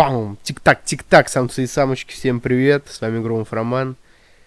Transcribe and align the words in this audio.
Пам! 0.00 0.38
Тик-так, 0.42 0.82
тик-так, 0.82 1.28
самцы 1.28 1.64
и 1.64 1.66
самочки, 1.66 2.14
всем 2.14 2.40
привет, 2.40 2.86
с 2.88 3.02
вами 3.02 3.22
Громов 3.22 3.52
Роман. 3.52 3.96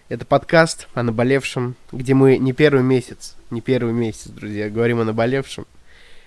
Это 0.10 0.26
подкаст 0.26 0.88
о 0.96 1.04
наболевшем, 1.04 1.76
где 1.92 2.16
мы 2.16 2.40
не 2.40 2.54
первый 2.54 2.82
месяц, 2.82 3.36
не 3.52 3.62
первый 3.62 3.94
месяц, 3.94 4.30
друзья, 4.30 4.72
говорим 4.72 5.02
о 5.02 5.04
наболевшем 5.04 5.68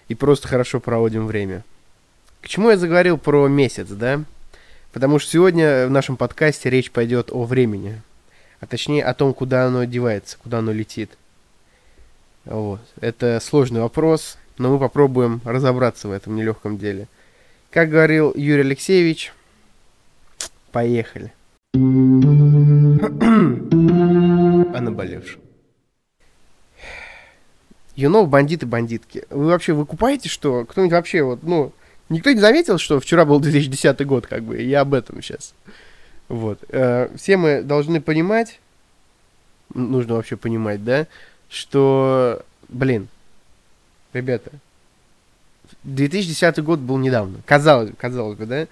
и 0.07 0.15
просто 0.15 0.47
хорошо 0.47 0.79
проводим 0.79 1.27
время. 1.27 1.65
К 2.41 2.47
чему 2.47 2.71
я 2.71 2.76
заговорил 2.76 3.19
про 3.19 3.49
месяц, 3.49 3.89
да? 3.89 4.22
Потому 4.93 5.19
что 5.19 5.33
сегодня 5.33 5.88
в 5.88 5.90
нашем 5.90 6.17
подкасте 6.17 6.71
речь 6.71 6.93
пойдет 6.93 7.33
о 7.33 7.43
времени, 7.43 8.01
а 8.61 8.67
точнее 8.67 9.03
о 9.03 9.13
том, 9.13 9.35
куда 9.35 9.67
оно 9.67 9.81
одевается, 9.81 10.38
куда 10.40 10.61
оно 10.61 10.71
летит. 10.71 11.11
Вот. 12.45 12.81
Это 13.01 13.40
сложный 13.43 13.81
вопрос, 13.81 14.38
но 14.56 14.71
мы 14.71 14.79
попробуем 14.79 15.40
разобраться 15.45 16.06
в 16.06 16.12
этом 16.12 16.37
нелегком 16.37 16.79
деле. 16.79 17.09
Как 17.70 17.91
говорил 17.91 18.33
Юрий 18.34 18.62
Алексеевич, 18.62 19.33
поехали. 20.73 21.33
О 21.74 21.79
наболевшем. 24.80 25.41
Юнов, 27.95 28.29
бандиты, 28.29 28.66
бандитки. 28.66 29.24
Вы 29.30 29.47
вообще 29.47 29.73
выкупаете, 29.73 30.29
что 30.29 30.65
кто-нибудь 30.66 30.93
вообще 30.93 31.23
вот, 31.23 31.43
ну, 31.43 31.73
никто 32.10 32.30
не 32.30 32.41
заметил, 32.41 32.79
что 32.79 33.01
вчера 33.01 33.24
был 33.24 33.41
2010 33.41 34.07
год, 34.07 34.27
как 34.27 34.43
бы, 34.43 34.60
я 34.60 34.83
об 34.83 34.95
этом 34.95 35.23
сейчас. 35.23 35.55
Вот. 36.29 36.59
Э, 36.69 37.09
все 37.16 37.37
мы 37.37 37.62
должны 37.62 38.01
понимать, 38.01 38.60
нужно 39.73 40.15
вообще 40.15 40.37
понимать, 40.37 40.85
да, 40.85 41.07
что, 41.48 42.43
блин, 42.69 43.09
ребята, 44.12 44.51
2010 45.87 46.63
год 46.63 46.81
был 46.81 46.99
недавно, 46.99 47.39
казалось, 47.47 47.93
казалось 47.97 48.37
бы, 48.37 48.47
да? 48.47 48.67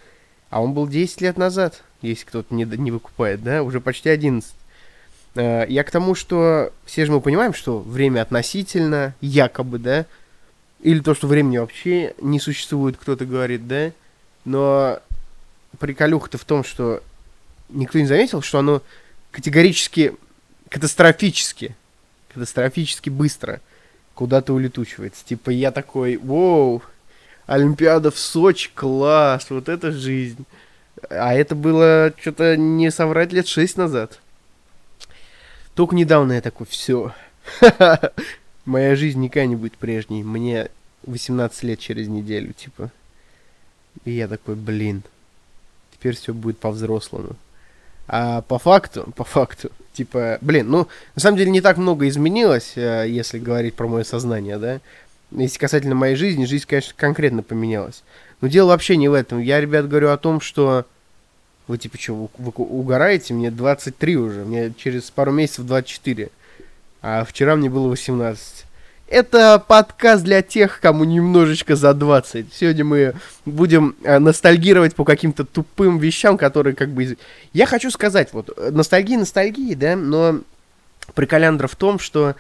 А 0.51 0.61
он 0.61 0.73
был 0.73 0.89
10 0.89 1.21
лет 1.21 1.37
назад, 1.39 1.83
если 2.03 2.25
кто-то 2.25 2.53
не, 2.55 2.65
не 2.65 2.91
выкупает, 2.91 3.43
да? 3.43 3.63
Уже 3.63 3.81
почти 3.81 4.09
11. 4.09 4.53
Э, 5.37 5.65
я 5.69 5.85
к 5.85 5.91
тому, 5.91 6.17
что 6.17 6.73
все 6.85 7.07
же 7.07 7.13
мы 7.13 7.21
понимаем, 7.21 7.55
что 7.55 7.79
время 7.79 8.23
относительно, 8.23 9.15
якобы, 9.21 9.79
да? 9.79 10.07
Или 10.81 10.99
то, 10.99 11.15
что 11.15 11.29
времени 11.29 11.59
вообще 11.59 12.15
не 12.21 12.41
существует, 12.41 12.97
кто-то 12.97 13.25
говорит, 13.25 13.69
да? 13.69 13.93
Но 14.45 14.99
приколюха-то 15.79 16.37
в 16.37 16.45
том, 16.45 16.65
что 16.65 17.01
никто 17.69 17.99
не 17.99 18.07
заметил, 18.07 18.43
что 18.43 18.59
оно 18.59 18.83
категорически, 19.31 20.15
катастрофически, 20.69 21.77
катастрофически 22.33 23.09
быстро 23.09 23.61
куда-то 24.15 24.53
улетучивается. 24.53 25.25
Типа 25.25 25.51
я 25.51 25.71
такой, 25.71 26.17
воу, 26.17 26.83
Олимпиада 27.47 28.11
в 28.11 28.19
Сочи, 28.19 28.71
класс, 28.75 29.47
вот 29.51 29.69
это 29.69 29.93
жизнь. 29.93 30.45
А 31.11 31.35
это 31.35 31.55
было, 31.55 32.13
что-то 32.19 32.57
не 32.57 32.91
соврать, 32.91 33.33
лет 33.33 33.47
шесть 33.47 33.77
назад. 33.77 34.21
Только 35.75 35.95
недавно 35.95 36.33
я 36.35 36.41
такой, 36.41 36.67
все. 36.67 37.13
Моя 38.65 38.97
жизнь 38.97 39.21
никогда 39.21 39.47
не 39.47 39.57
будет 39.57 39.77
прежней. 39.77 40.23
Мне 40.23 40.71
18 41.03 41.63
лет 41.65 41.81
через 41.81 42.09
неделю, 42.09 42.53
типа. 42.53 42.91
И 44.05 44.13
я 44.13 44.29
такой, 44.29 44.55
блин, 44.55 45.03
теперь 45.93 46.17
все 46.17 46.33
будет 46.33 46.59
по-взрослому. 46.59 47.37
А 48.07 48.43
по 48.43 48.59
факту, 48.59 49.13
по 49.17 49.25
факту, 49.25 49.71
типа, 49.93 50.39
блин, 50.41 50.69
ну, 50.71 50.89
на 51.15 51.21
самом 51.21 51.37
деле 51.37 51.51
не 51.51 51.61
так 51.61 51.77
много 51.77 52.09
изменилось, 52.09 52.73
э, 52.77 53.07
если 53.09 53.39
говорить 53.39 53.75
про 53.75 53.89
мое 53.89 54.05
сознание, 54.05 54.59
да. 54.59 54.81
Если 55.31 55.59
касательно 55.59 55.95
моей 55.95 56.17
жизни, 56.17 56.45
жизнь, 56.45 56.67
конечно, 56.69 56.95
конкретно 56.97 57.43
поменялась. 57.43 58.03
Но 58.41 58.49
дело 58.49 58.69
вообще 58.69 58.97
не 58.97 59.09
в 59.09 59.15
этом. 59.15 59.41
Я, 59.41 59.61
ребят, 59.61 59.89
говорю 59.89 60.11
о 60.11 60.17
том, 60.17 60.41
что 60.41 60.87
вы 61.67 61.79
типа 61.79 61.99
что, 61.99 62.31
вы, 62.37 62.53
угораете? 62.57 63.35
Мне 63.35 63.51
23 63.51 64.17
уже, 64.17 64.45
мне 64.45 64.73
через 64.77 65.11
пару 65.11 65.33
месяцев 65.33 65.67
24. 65.67 66.29
А 67.03 67.25
вчера 67.25 67.57
мне 67.57 67.71
было 67.71 67.89
18. 67.89 68.65
Это 69.07 69.63
подкаст 69.67 70.25
для 70.25 70.43
тех, 70.43 70.81
кому 70.81 71.05
немножечко 71.05 71.77
за 71.77 71.93
20. 71.95 72.53
Сегодня 72.53 72.85
мы 72.85 73.15
будем 73.45 73.95
э, 74.03 74.19
ностальгировать 74.19 74.95
по 74.95 75.05
каким-то 75.05 75.45
тупым 75.45 75.99
вещам, 75.99 76.39
которые 76.39 76.75
как 76.75 76.89
бы... 76.89 77.17
Я 77.53 77.67
хочу 77.67 77.91
сказать, 77.91 78.33
вот, 78.33 78.51
э, 78.57 78.71
ностальгия 78.71 79.19
ностальгии, 79.19 79.75
да, 79.75 79.95
но 79.95 80.41
приколяндра 81.15 81.69
в 81.69 81.77
том, 81.77 81.99
что 81.99 82.35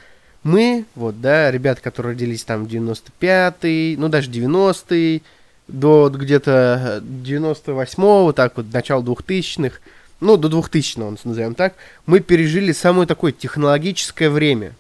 мы, 0.45 0.85
вот, 0.95 1.21
да, 1.21 1.51
ребята, 1.51 1.81
которые 1.81 2.13
родились 2.13 2.45
там 2.45 2.67
в 2.67 2.69
95-й, 2.69 3.97
ну, 3.97 4.09
даже 4.09 4.31
90-й, 4.31 5.23
до 5.67 6.11
где-то 6.11 7.03
98-го, 7.03 8.33
так 8.33 8.57
вот, 8.57 8.67
начала 8.73 9.03
2000-х, 9.03 9.79
ну, 10.21 10.37
до 10.37 10.49
2000-го, 10.49 11.17
назовем 11.25 11.55
так, 11.55 11.75
мы 12.07 12.21
пережили 12.21 12.73
самое 12.73 13.09
такое 13.09 13.33
технологическое 13.33 14.29
время. 14.29 14.73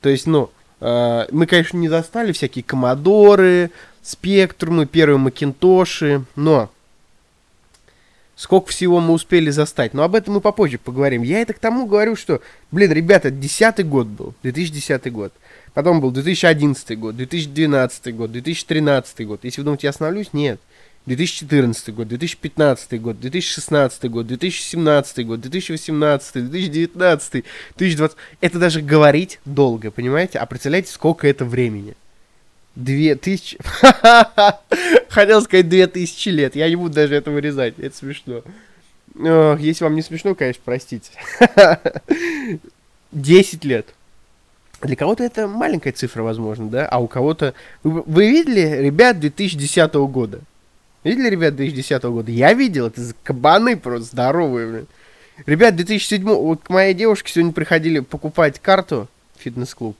То 0.00 0.08
есть, 0.08 0.26
ну, 0.26 0.50
э, 0.80 1.26
мы, 1.30 1.46
конечно, 1.46 1.76
не 1.76 1.90
застали 1.90 2.32
всякие 2.32 2.64
комодоры, 2.64 3.70
спектрумы, 4.02 4.86
первые 4.86 5.18
макинтоши, 5.18 6.24
но 6.34 6.70
сколько 8.42 8.70
всего 8.70 8.98
мы 8.98 9.14
успели 9.14 9.50
застать. 9.50 9.94
Но 9.94 10.02
об 10.02 10.16
этом 10.16 10.34
мы 10.34 10.40
попозже 10.40 10.76
поговорим. 10.76 11.22
Я 11.22 11.40
это 11.40 11.52
к 11.52 11.60
тому 11.60 11.86
говорю, 11.86 12.16
что, 12.16 12.42
блин, 12.72 12.90
ребята, 12.90 13.30
10 13.30 13.86
год 13.86 14.08
был, 14.08 14.34
2010 14.42 15.12
год. 15.12 15.32
Потом 15.74 16.00
был 16.00 16.10
2011 16.10 16.98
год, 16.98 17.16
2012 17.16 18.16
год, 18.16 18.32
2013 18.32 19.26
год. 19.28 19.44
Если 19.44 19.60
вы 19.60 19.64
думаете, 19.66 19.86
я 19.86 19.90
остановлюсь, 19.90 20.32
нет. 20.32 20.60
2014 21.06 21.94
год, 21.94 22.08
2015 22.08 23.00
год, 23.00 23.20
2016 23.20 24.10
год, 24.10 24.26
2017 24.26 25.26
год, 25.26 25.40
2018, 25.40 26.32
2019, 26.50 27.44
2020. 27.76 28.16
Это 28.40 28.58
даже 28.58 28.82
говорить 28.82 29.38
долго, 29.44 29.92
понимаете? 29.92 30.40
А 30.40 30.46
представляете, 30.46 30.90
сколько 30.90 31.28
это 31.28 31.44
времени? 31.44 31.94
Две 32.74 33.16
тысячи... 33.16 33.58
Хотел 35.08 35.42
сказать 35.42 35.68
две 35.68 35.86
тысячи 35.86 36.30
лет. 36.30 36.56
Я 36.56 36.68
не 36.68 36.76
буду 36.76 36.94
даже 36.94 37.14
это 37.14 37.30
вырезать. 37.30 37.78
Это 37.78 37.94
смешно. 37.94 38.42
Если 39.14 39.84
вам 39.84 39.94
не 39.94 40.02
смешно, 40.02 40.34
конечно, 40.34 40.62
простите. 40.64 41.10
Десять 43.12 43.64
лет. 43.64 43.88
Для 44.80 44.96
кого-то 44.96 45.22
это 45.22 45.46
маленькая 45.46 45.92
цифра, 45.92 46.22
возможно, 46.22 46.68
да? 46.68 46.86
А 46.86 46.98
у 46.98 47.06
кого-то... 47.06 47.54
Вы, 47.84 48.02
вы 48.04 48.30
видели 48.30 48.82
ребят 48.82 49.20
2010 49.20 49.94
года? 49.94 50.40
Видели 51.04 51.28
ребят 51.28 51.54
2010 51.54 52.02
года? 52.04 52.32
Я 52.32 52.52
видел. 52.52 52.86
Это 52.88 53.00
кабаны 53.22 53.76
просто 53.76 54.08
здоровые, 54.08 54.68
блин. 54.68 54.86
Ребят, 55.46 55.76
2007... 55.76 56.24
Вот 56.24 56.62
к 56.64 56.70
моей 56.70 56.94
девушке 56.94 57.32
сегодня 57.32 57.52
приходили 57.52 58.00
покупать 58.00 58.58
карту 58.58 59.08
фитнес-клуб. 59.38 59.96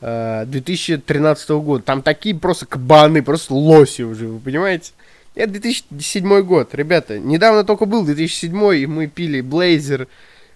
2013 0.00 1.50
э, 1.50 1.58
года. 1.58 1.82
Там 1.82 2.02
такие 2.02 2.34
просто 2.34 2.66
кабаны, 2.66 3.22
просто 3.22 3.54
лоси 3.54 4.02
уже, 4.02 4.28
вы 4.28 4.38
понимаете? 4.38 4.92
Это 5.34 5.52
2007 5.52 6.42
год, 6.42 6.74
ребята. 6.74 7.18
Недавно 7.18 7.64
только 7.64 7.86
был 7.86 8.04
2007, 8.04 8.74
и 8.76 8.86
мы 8.86 9.06
пили 9.06 9.40
Блейзер, 9.40 10.08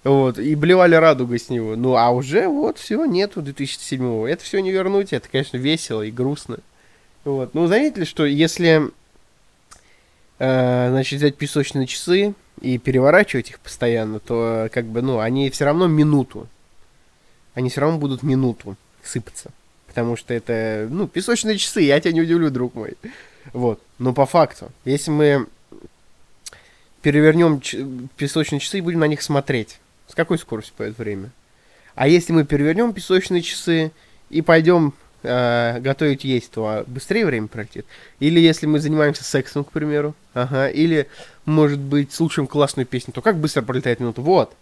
вот, 0.04 0.38
и 0.38 0.54
блевали 0.54 0.94
радугой 0.94 1.38
с 1.38 1.50
него. 1.50 1.76
Ну, 1.76 1.96
а 1.96 2.10
уже 2.10 2.48
вот 2.48 2.78
все, 2.78 3.04
нету 3.04 3.42
2007 3.42 4.26
Это 4.26 4.42
все 4.42 4.60
не 4.60 4.72
вернуть, 4.72 5.12
это, 5.12 5.28
конечно, 5.28 5.56
весело 5.56 6.02
и 6.02 6.10
грустно. 6.10 6.58
Вот. 7.24 7.54
Ну, 7.54 7.66
заметили, 7.66 8.04
что 8.04 8.24
если, 8.24 8.90
э, 10.38 10.88
значит, 10.90 11.18
взять 11.18 11.36
песочные 11.36 11.86
часы 11.86 12.34
и 12.62 12.78
переворачивать 12.78 13.50
их 13.50 13.60
постоянно, 13.60 14.20
то, 14.20 14.68
как 14.72 14.86
бы, 14.86 15.02
ну, 15.02 15.18
они 15.18 15.50
все 15.50 15.66
равно 15.66 15.86
минуту. 15.86 16.46
Они 17.52 17.68
все 17.68 17.82
равно 17.82 17.98
будут 17.98 18.22
минуту 18.22 18.76
сыпаться. 19.04 19.50
Потому 19.86 20.16
что 20.16 20.34
это, 20.34 20.86
ну, 20.90 21.08
песочные 21.08 21.58
часы, 21.58 21.80
я 21.80 22.00
тебя 22.00 22.12
не 22.12 22.20
удивлю, 22.20 22.50
друг 22.50 22.74
мой. 22.74 22.94
Вот. 23.52 23.80
Но 23.98 24.12
по 24.12 24.26
факту, 24.26 24.70
если 24.84 25.10
мы 25.10 25.46
перевернем 27.02 27.60
песочные 28.16 28.60
часы 28.60 28.78
и 28.78 28.82
будем 28.82 29.00
на 29.00 29.06
них 29.06 29.22
смотреть, 29.22 29.80
с 30.08 30.14
какой 30.14 30.38
скоростью 30.38 30.74
пойдет 30.76 30.98
время? 30.98 31.30
А 31.94 32.08
если 32.08 32.32
мы 32.32 32.44
перевернем 32.44 32.92
песочные 32.92 33.42
часы 33.42 33.92
и 34.28 34.42
пойдем 34.42 34.94
э, 35.22 35.80
готовить 35.80 36.24
есть, 36.24 36.50
то 36.50 36.84
быстрее 36.86 37.26
время 37.26 37.48
пролетит. 37.48 37.86
Или 38.20 38.40
если 38.40 38.66
мы 38.66 38.78
занимаемся 38.78 39.24
сексом, 39.24 39.64
к 39.64 39.72
примеру, 39.72 40.14
ага, 40.34 40.68
или, 40.68 41.08
может 41.44 41.78
быть, 41.78 42.12
слушаем 42.12 42.46
классную 42.46 42.86
песню, 42.86 43.12
то 43.12 43.22
как 43.22 43.36
быстро 43.36 43.62
пролетает 43.62 44.00
минута? 44.00 44.20
Вот. 44.20 44.54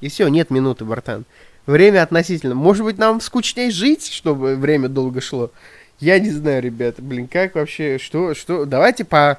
И 0.00 0.08
все, 0.08 0.28
нет 0.28 0.50
минуты, 0.50 0.84
братан. 0.84 1.24
Время 1.70 2.02
относительно. 2.02 2.56
Может 2.56 2.84
быть, 2.84 2.98
нам 2.98 3.20
скучнее 3.20 3.70
жить, 3.70 4.10
чтобы 4.10 4.56
время 4.56 4.88
долго 4.88 5.20
шло? 5.20 5.52
Я 6.00 6.18
не 6.18 6.30
знаю, 6.30 6.60
ребята. 6.60 7.00
Блин, 7.00 7.28
как 7.28 7.54
вообще, 7.54 7.98
что, 7.98 8.34
что... 8.34 8.64
Давайте 8.64 9.04
по, 9.04 9.38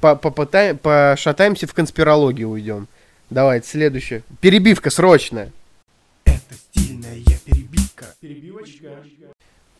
по, 0.00 0.16
попытаем, 0.16 0.78
пошатаемся 0.78 1.66
в 1.66 1.74
конспирологию 1.74 2.48
уйдем. 2.48 2.88
Давайте, 3.28 3.68
следующее. 3.68 4.22
Перебивка 4.40 4.88
срочная. 4.88 5.52
Это 6.24 6.54
стильная 6.54 7.18
перебивка. 7.44 8.06
Перебивочка. 8.20 8.88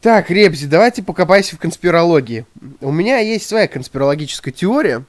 Так, 0.02 0.30
Ребзи, 0.30 0.66
давайте 0.66 1.02
покопайся 1.02 1.56
в 1.56 1.58
конспирологии. 1.58 2.44
У 2.82 2.92
меня 2.92 3.20
есть 3.20 3.46
своя 3.46 3.66
конспирологическая 3.66 4.52
теория, 4.52 5.04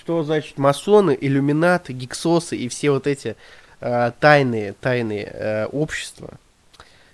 что 0.00 0.22
значит 0.22 0.56
масоны, 0.56 1.18
иллюминаты, 1.20 1.92
гиксосы 1.92 2.56
и 2.56 2.68
все 2.68 2.92
вот 2.92 3.06
эти 3.06 3.36
э, 3.80 4.12
тайные, 4.20 4.74
тайные 4.80 5.30
э, 5.32 5.66
общества 5.66 6.30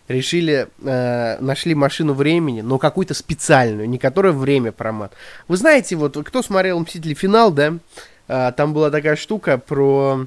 решили, 0.09 0.69
э, 0.83 1.39
нашли 1.41 1.75
машину 1.75 2.13
времени, 2.13 2.61
но 2.61 2.79
какую-то 2.79 3.15
специальную, 3.15 3.89
не 3.89 3.99
которая 3.99 4.33
время 4.33 4.73
промат. 4.73 5.13
Вы 5.49 5.57
знаете, 5.57 5.97
вот 5.97 6.17
кто 6.25 6.43
смотрел 6.43 6.79
«Мстители. 6.81 7.15
Финал», 7.15 7.51
да, 7.51 7.75
там 8.27 8.73
была 8.73 8.91
такая 8.91 9.17
штука 9.17 9.57
про 9.57 10.27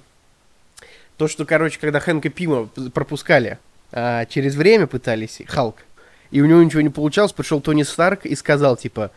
то, 1.17 1.27
что, 1.27 1.45
короче, 1.45 1.79
когда 1.79 1.99
Хэнка 1.99 2.29
Пима 2.29 2.69
пропускали, 2.93 3.59
через 3.91 4.55
время 4.55 4.87
пытались, 4.87 5.41
Халк, 5.47 5.77
и 6.31 6.39
у 6.39 6.45
него 6.45 6.63
ничего 6.63 6.81
не 6.81 6.89
получалось, 6.89 7.33
пришел 7.33 7.59
Тони 7.59 7.83
Старк 7.83 8.25
и 8.25 8.35
сказал, 8.35 8.77
типа, 8.77 9.11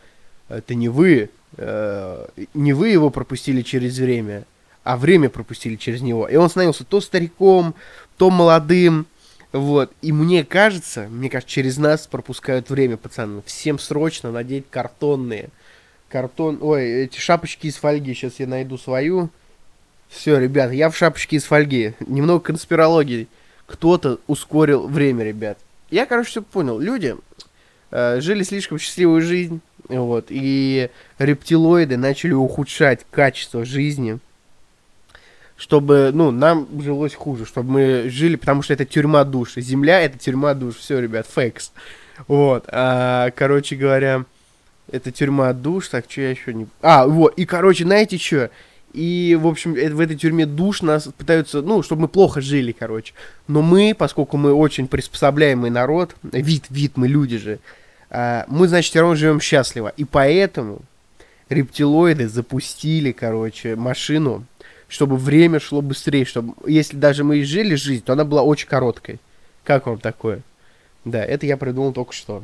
это 0.49 0.75
не 0.75 0.89
вы, 0.89 1.29
не 1.57 2.73
вы 2.73 2.89
его 2.89 3.09
пропустили 3.09 3.61
через 3.61 3.97
время, 3.99 4.43
а 4.83 4.97
время 4.97 5.29
пропустили 5.29 5.75
через 5.75 6.01
него. 6.01 6.27
И 6.27 6.35
он 6.35 6.49
становился 6.49 6.83
то 6.83 7.01
стариком, 7.01 7.75
то 8.17 8.29
молодым, 8.29 9.07
вот. 9.53 9.91
И 10.01 10.11
мне 10.11 10.43
кажется, 10.43 11.07
мне 11.09 11.29
кажется, 11.29 11.53
через 11.53 11.77
нас 11.77 12.07
пропускают 12.07 12.71
время, 12.71 12.97
пацаны. 12.97 13.43
Всем 13.45 13.77
срочно 13.77 14.31
надеть 14.31 14.65
картонные. 14.69 15.49
Картон... 16.09 16.57
Ой, 16.61 17.03
эти 17.03 17.19
шапочки 17.19 17.67
из 17.67 17.75
фольги. 17.75 18.15
Сейчас 18.15 18.39
я 18.39 18.47
найду 18.47 18.79
свою. 18.79 19.29
Все, 20.09 20.39
ребят, 20.39 20.71
я 20.71 20.89
в 20.89 20.97
шапочке 20.97 21.37
из 21.37 21.43
фольги. 21.43 21.93
Немного 21.99 22.43
конспирологии. 22.43 23.27
Кто-то 23.67 24.19
ускорил 24.25 24.87
время, 24.87 25.23
ребят. 25.23 25.59
Я, 25.91 26.07
короче, 26.07 26.29
все 26.31 26.41
понял. 26.41 26.79
Люди 26.79 27.15
э, 27.91 28.21
жили 28.21 28.41
слишком 28.41 28.79
счастливую 28.79 29.21
жизнь. 29.21 29.61
Вот. 29.87 30.27
И 30.29 30.89
рептилоиды 31.19 31.97
начали 31.97 32.33
ухудшать 32.33 33.05
качество 33.11 33.65
жизни 33.65 34.19
чтобы, 35.57 36.11
ну, 36.13 36.31
нам 36.31 36.67
жилось 36.81 37.15
хуже, 37.15 37.45
чтобы 37.45 37.71
мы 37.71 38.09
жили, 38.09 38.35
потому 38.35 38.61
что 38.61 38.73
это 38.73 38.85
тюрьма 38.85 39.23
душ. 39.23 39.55
Земля— 39.55 40.01
это 40.01 40.17
тюрьма 40.17 40.53
душ. 40.53 40.75
Все, 40.75 40.99
ребят, 40.99 41.27
фейкс. 41.27 41.71
Вот. 42.27 42.65
А, 42.67 43.31
короче 43.31 43.75
говоря, 43.75 44.25
это 44.91 45.11
тюрьма 45.11 45.53
душ. 45.53 45.89
Так, 45.89 46.05
что 46.09 46.21
я 46.21 46.31
еще 46.31 46.53
не... 46.53 46.67
А, 46.81 47.07
вот. 47.07 47.33
И, 47.37 47.45
короче, 47.45 47.83
знаете 47.83 48.17
что? 48.17 48.49
И, 48.93 49.37
в 49.39 49.47
общем, 49.47 49.73
в 49.73 49.99
этой 49.99 50.15
тюрьме 50.15 50.45
душ 50.45 50.83
нас 50.83 51.09
пытаются, 51.17 51.61
ну, 51.61 51.81
чтобы 51.81 52.03
мы 52.03 52.07
плохо 52.07 52.41
жили, 52.41 52.71
короче. 52.71 53.13
Но 53.47 53.61
мы, 53.63 53.95
поскольку 53.97 54.37
мы 54.37 54.53
очень 54.53 54.87
приспособляемый 54.87 55.71
народ, 55.71 56.15
вид, 56.23 56.65
вид, 56.69 56.93
мы 56.95 57.07
люди 57.07 57.37
же, 57.37 57.59
а, 58.11 58.45
мы, 58.47 58.67
значит, 58.67 58.91
все 58.91 58.99
равно 58.99 59.15
живем 59.15 59.41
счастливо. 59.41 59.93
И 59.97 60.05
поэтому 60.05 60.81
рептилоиды 61.49 62.27
запустили, 62.27 63.11
короче, 63.11 63.75
машину, 63.75 64.45
чтобы 64.93 65.17
время 65.17 65.59
шло 65.59 65.81
быстрее, 65.81 66.23
чтобы, 66.23 66.53
если 66.67 66.97
даже 66.97 67.23
мы 67.23 67.39
и 67.39 67.43
жили 67.43 67.73
жизнь, 67.73 68.03
то 68.03 68.13
она 68.13 68.25
была 68.25 68.43
очень 68.43 68.67
короткой. 68.67 69.19
Как 69.63 69.87
вам 69.87 69.97
такое? 69.97 70.41
Да, 71.03 71.25
это 71.25 71.47
я 71.47 71.57
придумал 71.57 71.93
только 71.93 72.13
что. 72.13 72.43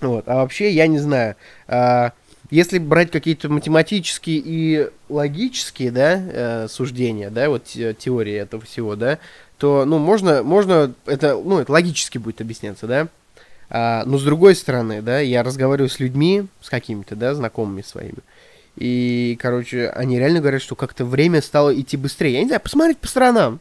Вот. 0.00 0.28
А 0.28 0.36
вообще, 0.36 0.70
я 0.70 0.86
не 0.86 1.00
знаю, 1.00 1.34
а, 1.66 2.12
если 2.52 2.78
брать 2.78 3.10
какие-то 3.10 3.48
математические 3.48 4.40
и 4.44 4.90
логические, 5.08 5.90
да, 5.90 6.22
э, 6.22 6.68
суждения, 6.68 7.30
да, 7.30 7.48
вот 7.48 7.64
теории 7.64 8.34
этого 8.34 8.62
всего, 8.62 8.94
да, 8.94 9.18
то, 9.58 9.84
ну, 9.84 9.98
можно, 9.98 10.44
можно, 10.44 10.94
это, 11.04 11.34
ну, 11.34 11.58
это 11.58 11.72
логически 11.72 12.18
будет 12.18 12.40
объясняться, 12.40 12.86
да, 12.86 13.08
а, 13.70 14.04
но 14.06 14.18
с 14.18 14.22
другой 14.22 14.54
стороны, 14.54 15.02
да, 15.02 15.18
я 15.18 15.42
разговариваю 15.42 15.90
с 15.90 15.98
людьми, 15.98 16.46
с 16.60 16.70
какими-то, 16.70 17.16
да, 17.16 17.34
знакомыми 17.34 17.82
своими, 17.82 18.18
и, 18.76 19.38
короче, 19.40 19.88
они 19.88 20.18
реально 20.18 20.40
говорят, 20.40 20.60
что 20.60 20.76
как-то 20.76 21.04
время 21.04 21.40
стало 21.40 21.78
идти 21.78 21.96
быстрее. 21.96 22.34
Я 22.34 22.40
не 22.40 22.46
знаю, 22.46 22.60
посмотреть 22.60 22.98
по 22.98 23.08
сторонам. 23.08 23.58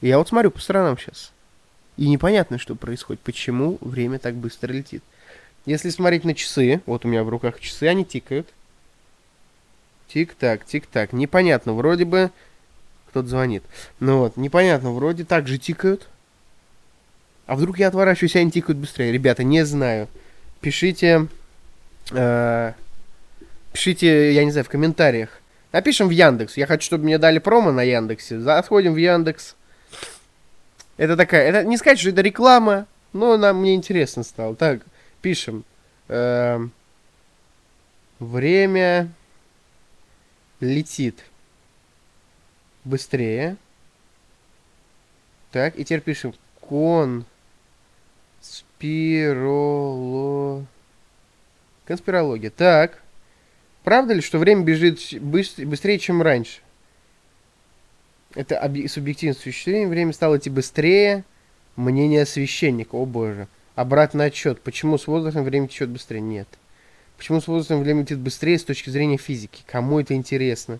Я 0.00 0.18
вот 0.18 0.28
смотрю 0.28 0.50
по 0.50 0.60
сторонам 0.60 0.96
сейчас. 0.98 1.32
И 1.96 2.08
непонятно, 2.08 2.58
что 2.58 2.74
происходит. 2.74 3.20
Почему 3.20 3.78
время 3.80 4.18
так 4.18 4.34
быстро 4.34 4.72
летит. 4.72 5.02
Если 5.66 5.90
смотреть 5.90 6.24
на 6.24 6.34
часы, 6.34 6.80
вот 6.86 7.04
у 7.04 7.08
меня 7.08 7.24
в 7.24 7.28
руках 7.28 7.60
часы, 7.60 7.84
они 7.84 8.04
тикают. 8.04 8.48
Тик-так, 10.08 10.64
тик-так. 10.64 11.12
Непонятно, 11.12 11.72
вроде 11.74 12.04
бы 12.04 12.30
кто-то 13.08 13.28
звонит. 13.28 13.62
Ну 14.00 14.18
вот, 14.18 14.36
непонятно, 14.36 14.92
вроде 14.92 15.24
так 15.24 15.46
же 15.46 15.58
тикают. 15.58 16.08
А 17.46 17.56
вдруг 17.56 17.78
я 17.78 17.88
отворачиваюсь, 17.88 18.36
и 18.36 18.38
они 18.38 18.50
тикают 18.50 18.78
быстрее? 18.78 19.12
Ребята, 19.12 19.44
не 19.44 19.64
знаю. 19.64 20.08
Пишите 20.60 21.28
э, 22.10 22.72
Пишите, 23.72 24.32
я 24.32 24.44
не 24.44 24.50
знаю, 24.50 24.64
в 24.64 24.68
комментариях. 24.68 25.30
Напишем 25.72 26.08
в 26.08 26.10
Яндекс. 26.10 26.56
Я 26.56 26.66
хочу, 26.66 26.84
чтобы 26.84 27.04
мне 27.04 27.18
дали 27.18 27.38
промо 27.38 27.72
на 27.72 27.82
Яндексе. 27.82 28.38
Заходим 28.38 28.92
в 28.92 28.98
Яндекс. 28.98 29.56
Это 30.98 31.16
такая... 31.16 31.48
Это 31.48 31.64
не 31.64 31.78
сказать, 31.78 31.98
что 31.98 32.10
это 32.10 32.20
реклама, 32.20 32.86
но 33.12 33.36
нам 33.38 33.60
мне 33.60 33.74
интересно 33.74 34.22
стало. 34.22 34.54
Так, 34.54 34.82
пишем. 35.22 35.64
Э, 36.08 36.60
время 38.18 39.10
летит 40.60 41.24
быстрее. 42.84 43.56
Так, 45.50 45.78
и 45.78 45.84
теперь 45.84 46.02
пишем 46.02 46.34
кон 46.60 47.24
спироло... 48.82 49.86
Конспирология. 51.84 52.50
Так. 52.50 53.01
Правда 53.84 54.14
ли, 54.14 54.20
что 54.20 54.38
время 54.38 54.62
бежит 54.62 55.00
быстрее, 55.20 55.98
чем 55.98 56.22
раньше? 56.22 56.60
Это 58.34 58.60
субъективное 58.88 59.34
впечатление. 59.34 59.88
Время 59.88 60.12
стало 60.12 60.38
идти 60.38 60.50
быстрее. 60.50 61.24
Мнение 61.76 62.24
священника. 62.26 62.94
О 62.94 63.04
боже. 63.06 63.48
Обратный 63.74 64.26
отчет. 64.26 64.60
Почему 64.60 64.98
с 64.98 65.06
возрастом 65.06 65.44
время 65.44 65.68
течет 65.68 65.88
быстрее? 65.88 66.20
Нет. 66.20 66.48
Почему 67.16 67.40
с 67.40 67.46
возрастом 67.46 67.82
время 67.82 68.02
летит 68.02 68.18
быстрее 68.18 68.58
с 68.58 68.64
точки 68.64 68.90
зрения 68.90 69.16
физики? 69.16 69.62
Кому 69.66 70.00
это 70.00 70.14
интересно? 70.14 70.78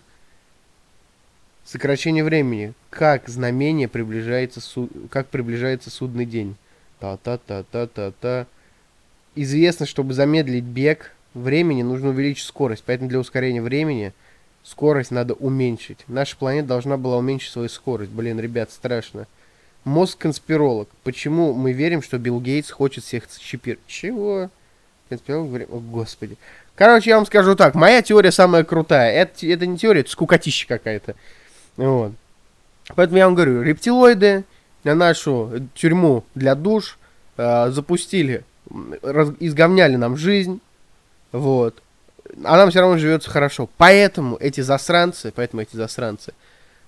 Сокращение 1.65 2.23
времени. 2.23 2.73
Как 2.89 3.29
знамение 3.29 3.87
приближается, 3.87 4.59
су... 4.59 4.89
как 5.09 5.27
приближается 5.27 5.89
судный 5.89 6.25
день? 6.25 6.55
Та-та-та-та-та-та. 6.99 8.47
Известно, 9.35 9.85
чтобы 9.85 10.13
замедлить 10.13 10.65
бег, 10.65 11.12
времени 11.33 11.83
нужно 11.83 12.09
увеличить 12.09 12.45
скорость, 12.45 12.83
поэтому 12.85 13.09
для 13.09 13.19
ускорения 13.19 13.61
времени 13.61 14.13
скорость 14.63 15.11
надо 15.11 15.33
уменьшить. 15.33 15.99
Наша 16.07 16.37
планета 16.37 16.67
должна 16.67 16.97
была 16.97 17.17
уменьшить 17.17 17.51
свою 17.51 17.69
скорость. 17.69 18.11
Блин, 18.11 18.39
ребят, 18.39 18.71
страшно. 18.71 19.27
Мозг-конспиролог. 19.83 20.87
Почему 21.03 21.53
мы 21.53 21.73
верим, 21.73 22.01
что 22.01 22.17
Билл 22.17 22.39
Гейтс 22.39 22.71
хочет 22.71 23.03
всех 23.03 23.23
чипировать? 23.37 23.85
Чего? 23.87 24.49
Конспиролог 25.09 25.49
говорит, 25.49 25.67
о 25.69 25.79
господи. 25.79 26.37
Короче, 26.75 27.11
я 27.11 27.17
вам 27.17 27.25
скажу 27.25 27.55
так, 27.55 27.75
моя 27.75 28.01
теория 28.01 28.31
самая 28.31 28.63
крутая. 28.63 29.11
Это, 29.11 29.45
это 29.45 29.65
не 29.67 29.77
теория, 29.77 30.01
это 30.01 30.09
скукотища 30.09 30.67
какая-то. 30.67 31.15
Вот. 31.75 32.13
Поэтому 32.95 33.17
я 33.17 33.25
вам 33.25 33.35
говорю, 33.35 33.61
рептилоиды 33.61 34.43
на 34.83 34.95
нашу 34.95 35.51
тюрьму 35.75 36.23
для 36.35 36.55
душ 36.55 36.97
э, 37.37 37.69
запустили, 37.71 38.43
раз, 39.01 39.29
изговняли 39.39 39.95
нам 39.95 40.17
жизнь, 40.17 40.61
вот. 41.33 41.83
А 42.43 42.55
нам 42.55 42.69
все 42.69 42.79
равно 42.79 42.97
живется 42.97 43.29
хорошо. 43.29 43.69
Поэтому 43.77 44.37
эти 44.37 44.61
засранцы, 44.61 45.33
поэтому 45.35 45.63
эти 45.63 45.75
засранцы, 45.75 46.33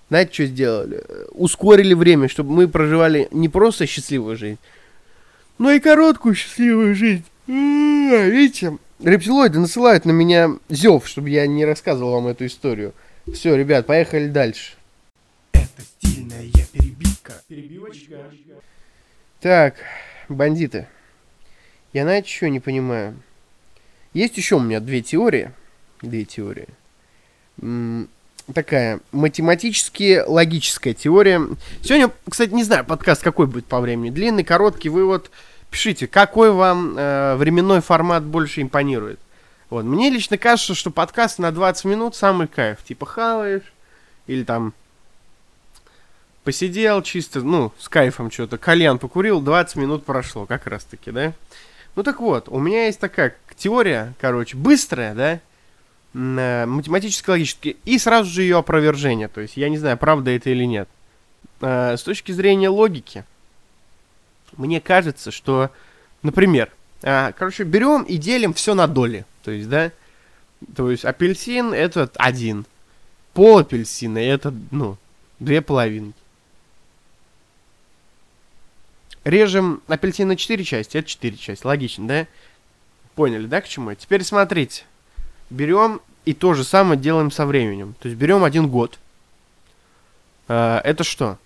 знаете, 0.08 0.32
что 0.32 0.46
сделали? 0.46 1.02
Ускорили 1.32 1.92
время, 1.92 2.28
чтобы 2.28 2.52
мы 2.52 2.68
проживали 2.68 3.28
не 3.32 3.48
просто 3.48 3.86
счастливую 3.86 4.36
жизнь, 4.36 4.58
но 5.58 5.72
и 5.72 5.80
короткую 5.80 6.34
счастливую 6.34 6.94
жизнь. 6.94 7.24
Видите, 7.46 8.78
рептилоиды 9.02 9.58
насылают 9.58 10.04
на 10.04 10.12
меня 10.12 10.50
зев, 10.68 11.06
чтобы 11.06 11.30
я 11.30 11.46
не 11.46 11.64
рассказывал 11.64 12.12
вам 12.12 12.28
эту 12.28 12.46
историю. 12.46 12.94
Все, 13.32 13.56
ребят, 13.56 13.86
поехали 13.86 14.28
дальше. 14.28 14.74
Это 15.52 15.82
стильная 15.82 16.48
перебивка. 16.72 17.34
Перебивочка. 17.48 18.30
Так, 19.40 19.74
бандиты. 20.28 20.86
Я, 21.92 22.04
знаете, 22.04 22.28
что 22.30 22.48
не 22.48 22.60
понимаю? 22.60 23.16
Есть 24.16 24.38
еще 24.38 24.56
у 24.56 24.60
меня 24.60 24.80
две 24.80 25.02
теории. 25.02 25.50
Две 26.00 26.24
теории. 26.24 26.68
Такая 28.54 29.00
математически 29.12 30.22
логическая 30.26 30.94
теория. 30.94 31.42
Сегодня, 31.82 32.10
кстати, 32.26 32.50
не 32.52 32.64
знаю, 32.64 32.86
подкаст 32.86 33.22
какой 33.22 33.46
будет 33.46 33.66
по 33.66 33.78
времени. 33.78 34.08
Длинный, 34.08 34.42
короткий, 34.42 34.88
вы 34.88 35.04
вот 35.04 35.30
пишите, 35.70 36.06
какой 36.06 36.50
вам 36.50 36.96
э, 36.96 37.36
временной 37.36 37.82
формат 37.82 38.22
больше 38.22 38.62
импонирует. 38.62 39.20
Вот. 39.68 39.84
Мне 39.84 40.08
лично 40.08 40.38
кажется, 40.38 40.74
что 40.74 40.90
подкаст 40.90 41.38
на 41.38 41.52
20 41.52 41.84
минут 41.84 42.16
самый 42.16 42.46
кайф. 42.46 42.82
Типа 42.84 43.04
хаваешь, 43.04 43.70
или 44.26 44.44
там 44.44 44.72
посидел 46.42 47.02
чисто, 47.02 47.42
ну, 47.42 47.70
с 47.78 47.90
кайфом 47.90 48.30
что-то, 48.30 48.56
кальян 48.56 48.98
покурил, 48.98 49.42
20 49.42 49.76
минут 49.76 50.06
прошло, 50.06 50.46
как 50.46 50.66
раз 50.66 50.84
таки, 50.84 51.10
да? 51.10 51.34
Ну 51.96 52.02
так 52.02 52.20
вот, 52.20 52.48
у 52.50 52.58
меня 52.58 52.86
есть 52.86 53.00
такая 53.00 53.34
теория, 53.56 54.12
короче, 54.20 54.54
быстрая, 54.54 55.14
да, 55.14 55.40
э, 56.12 56.66
математически 56.66 57.30
логически, 57.30 57.78
и 57.86 57.98
сразу 57.98 58.30
же 58.30 58.42
ее 58.42 58.58
опровержение. 58.58 59.28
То 59.28 59.40
есть 59.40 59.56
я 59.56 59.70
не 59.70 59.78
знаю, 59.78 59.96
правда 59.96 60.30
это 60.30 60.50
или 60.50 60.64
нет. 60.64 60.90
Э, 61.62 61.96
с 61.96 62.02
точки 62.02 62.32
зрения 62.32 62.68
логики, 62.68 63.24
мне 64.58 64.82
кажется, 64.82 65.30
что, 65.30 65.70
например, 66.22 66.70
э, 67.00 67.32
короче, 67.32 67.64
берем 67.64 68.02
и 68.02 68.18
делим 68.18 68.52
все 68.52 68.74
на 68.74 68.86
доли. 68.86 69.24
То 69.42 69.50
есть, 69.50 69.70
да, 69.70 69.90
то 70.74 70.90
есть 70.90 71.06
апельсин 71.06 71.72
это 71.72 72.10
один, 72.16 72.66
пол 73.32 73.58
апельсина 73.58 74.18
это, 74.18 74.52
ну, 74.70 74.98
две 75.38 75.62
половинки. 75.62 76.18
Режем 79.26 79.82
апельсин 79.88 80.28
на 80.28 80.36
4 80.36 80.62
части, 80.62 80.98
это 80.98 81.08
4 81.08 81.36
части. 81.36 81.66
Логично, 81.66 82.06
да? 82.06 82.26
Поняли, 83.16 83.46
да, 83.46 83.60
к 83.60 83.66
чему? 83.66 83.92
Теперь 83.92 84.22
смотрите. 84.22 84.84
Берем 85.50 86.00
и 86.24 86.32
то 86.32 86.54
же 86.54 86.62
самое 86.62 86.96
делаем 86.98 87.32
со 87.32 87.44
временем. 87.44 87.96
То 87.98 88.06
есть 88.06 88.16
берем 88.16 88.44
один 88.44 88.68
год. 88.68 89.00
А, 90.46 90.80
это 90.84 91.02
что? 91.02 91.38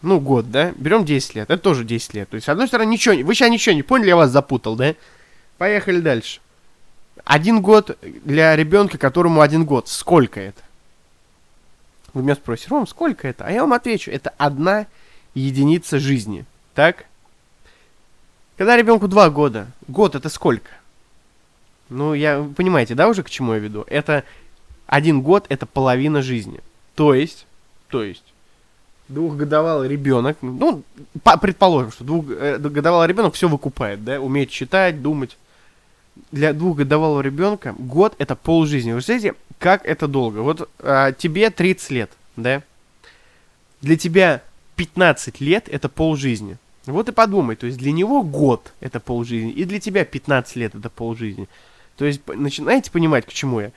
Ну, 0.00 0.20
год, 0.20 0.52
да? 0.52 0.72
Берем 0.76 1.04
10 1.04 1.34
лет. 1.34 1.50
Это 1.50 1.60
тоже 1.60 1.82
10 1.82 2.14
лет. 2.14 2.30
То 2.30 2.36
есть, 2.36 2.44
с 2.44 2.48
одной 2.48 2.68
стороны, 2.68 2.88
ничего 2.88 3.14
не... 3.14 3.24
Вы 3.24 3.34
сейчас 3.34 3.50
ничего 3.50 3.74
не 3.74 3.82
поняли, 3.82 4.10
я 4.10 4.16
вас 4.16 4.30
запутал, 4.30 4.76
да? 4.76 4.94
Поехали 5.56 5.98
дальше. 5.98 6.38
Один 7.24 7.62
год 7.62 7.98
для 8.00 8.54
ребенка, 8.54 8.96
которому 8.96 9.40
один 9.40 9.64
год. 9.64 9.88
Сколько 9.88 10.38
это? 10.40 10.62
Вы 12.14 12.22
меня 12.22 12.36
спросите, 12.36 12.70
Ром, 12.70 12.86
сколько 12.86 13.26
это? 13.26 13.44
А 13.44 13.50
я 13.50 13.62
вам 13.62 13.72
отвечу, 13.72 14.12
это 14.12 14.32
одна 14.38 14.86
единица 15.34 15.98
жизни. 15.98 16.44
Так? 16.76 17.06
Когда 18.58 18.76
ребенку 18.76 19.06
два 19.06 19.30
года, 19.30 19.68
год 19.86 20.16
это 20.16 20.28
сколько? 20.28 20.70
Ну, 21.88 22.12
я, 22.12 22.44
понимаете, 22.56 22.96
да, 22.96 23.08
уже 23.08 23.22
к 23.22 23.30
чему 23.30 23.54
я 23.54 23.60
веду? 23.60 23.84
Это 23.86 24.24
один 24.88 25.22
год, 25.22 25.46
это 25.48 25.64
половина 25.64 26.22
жизни. 26.22 26.60
То 26.96 27.14
есть, 27.14 27.46
то 27.88 28.02
есть, 28.02 28.24
двухгодовалый 29.06 29.88
ребенок, 29.88 30.38
ну, 30.42 30.82
по, 31.22 31.38
предположим, 31.38 31.92
что 31.92 32.02
двухгодовалый 32.02 33.06
э, 33.06 33.08
ребенок 33.08 33.34
все 33.34 33.48
выкупает, 33.48 34.04
да, 34.04 34.20
умеет 34.20 34.50
читать, 34.50 35.00
думать. 35.00 35.38
Для 36.32 36.52
двухгодовалого 36.52 37.20
ребенка 37.20 37.76
год 37.78 38.16
это 38.18 38.34
полжизни. 38.34 38.92
Вы 38.92 39.00
знаете, 39.02 39.34
как 39.60 39.86
это 39.86 40.08
долго? 40.08 40.38
Вот 40.38 40.68
а, 40.80 41.12
тебе 41.12 41.50
30 41.50 41.90
лет, 41.90 42.10
да? 42.34 42.64
Для 43.82 43.96
тебя 43.96 44.42
15 44.74 45.40
лет 45.40 45.68
это 45.68 45.88
полжизни. 45.88 46.58
Вот 46.92 47.08
и 47.08 47.12
подумай, 47.12 47.56
то 47.56 47.66
есть 47.66 47.78
для 47.78 47.92
него 47.92 48.22
год 48.22 48.72
это 48.80 49.00
полжизни, 49.00 49.50
и 49.50 49.64
для 49.64 49.80
тебя 49.80 50.04
15 50.04 50.56
лет 50.56 50.74
это 50.74 50.88
полжизни. 50.90 51.48
То 51.96 52.04
есть 52.04 52.20
начинаете 52.26 52.90
понимать, 52.90 53.26
к 53.26 53.32
чему 53.32 53.60
я? 53.60 53.72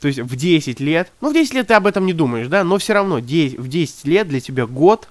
То 0.00 0.08
есть 0.08 0.20
в 0.20 0.36
10 0.36 0.80
лет, 0.80 1.10
ну 1.20 1.30
в 1.30 1.34
10 1.34 1.54
лет 1.54 1.66
ты 1.66 1.74
об 1.74 1.86
этом 1.86 2.06
не 2.06 2.12
думаешь, 2.12 2.48
да, 2.48 2.64
но 2.64 2.78
все 2.78 2.94
равно 2.94 3.18
10, 3.18 3.58
в 3.58 3.68
10 3.68 4.06
лет 4.06 4.28
для 4.28 4.40
тебя 4.40 4.66
год 4.66 5.08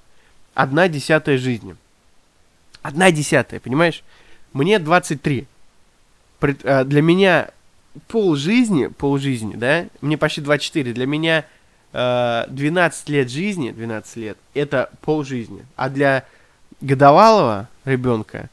одна 0.54 0.88
десятая 0.88 1.38
жизни. 1.38 1.76
Одна 2.82 3.12
десятая, 3.12 3.60
понимаешь? 3.60 4.04
Мне 4.54 4.80
23. 4.80 5.48
Пред, 6.40 6.66
а, 6.66 6.84
для 6.84 7.02
меня 7.02 7.52
пол 8.08 8.36
жизни, 8.36 8.88
пол 8.88 9.18
жизни, 9.18 9.54
да, 9.56 9.86
мне 10.02 10.18
почти 10.18 10.42
24, 10.42 10.94
для 10.94 11.06
меня 11.06 11.46
э, 11.92 12.46
12 12.50 13.10
лет 13.10 13.30
жизни, 13.30 13.72
12 13.72 14.16
лет, 14.18 14.38
это 14.54 14.90
пол 15.02 15.24
жизни. 15.24 15.66
А 15.76 15.90
для 15.90 16.26
годовалого 16.84 17.68
ребенка, 17.86 18.50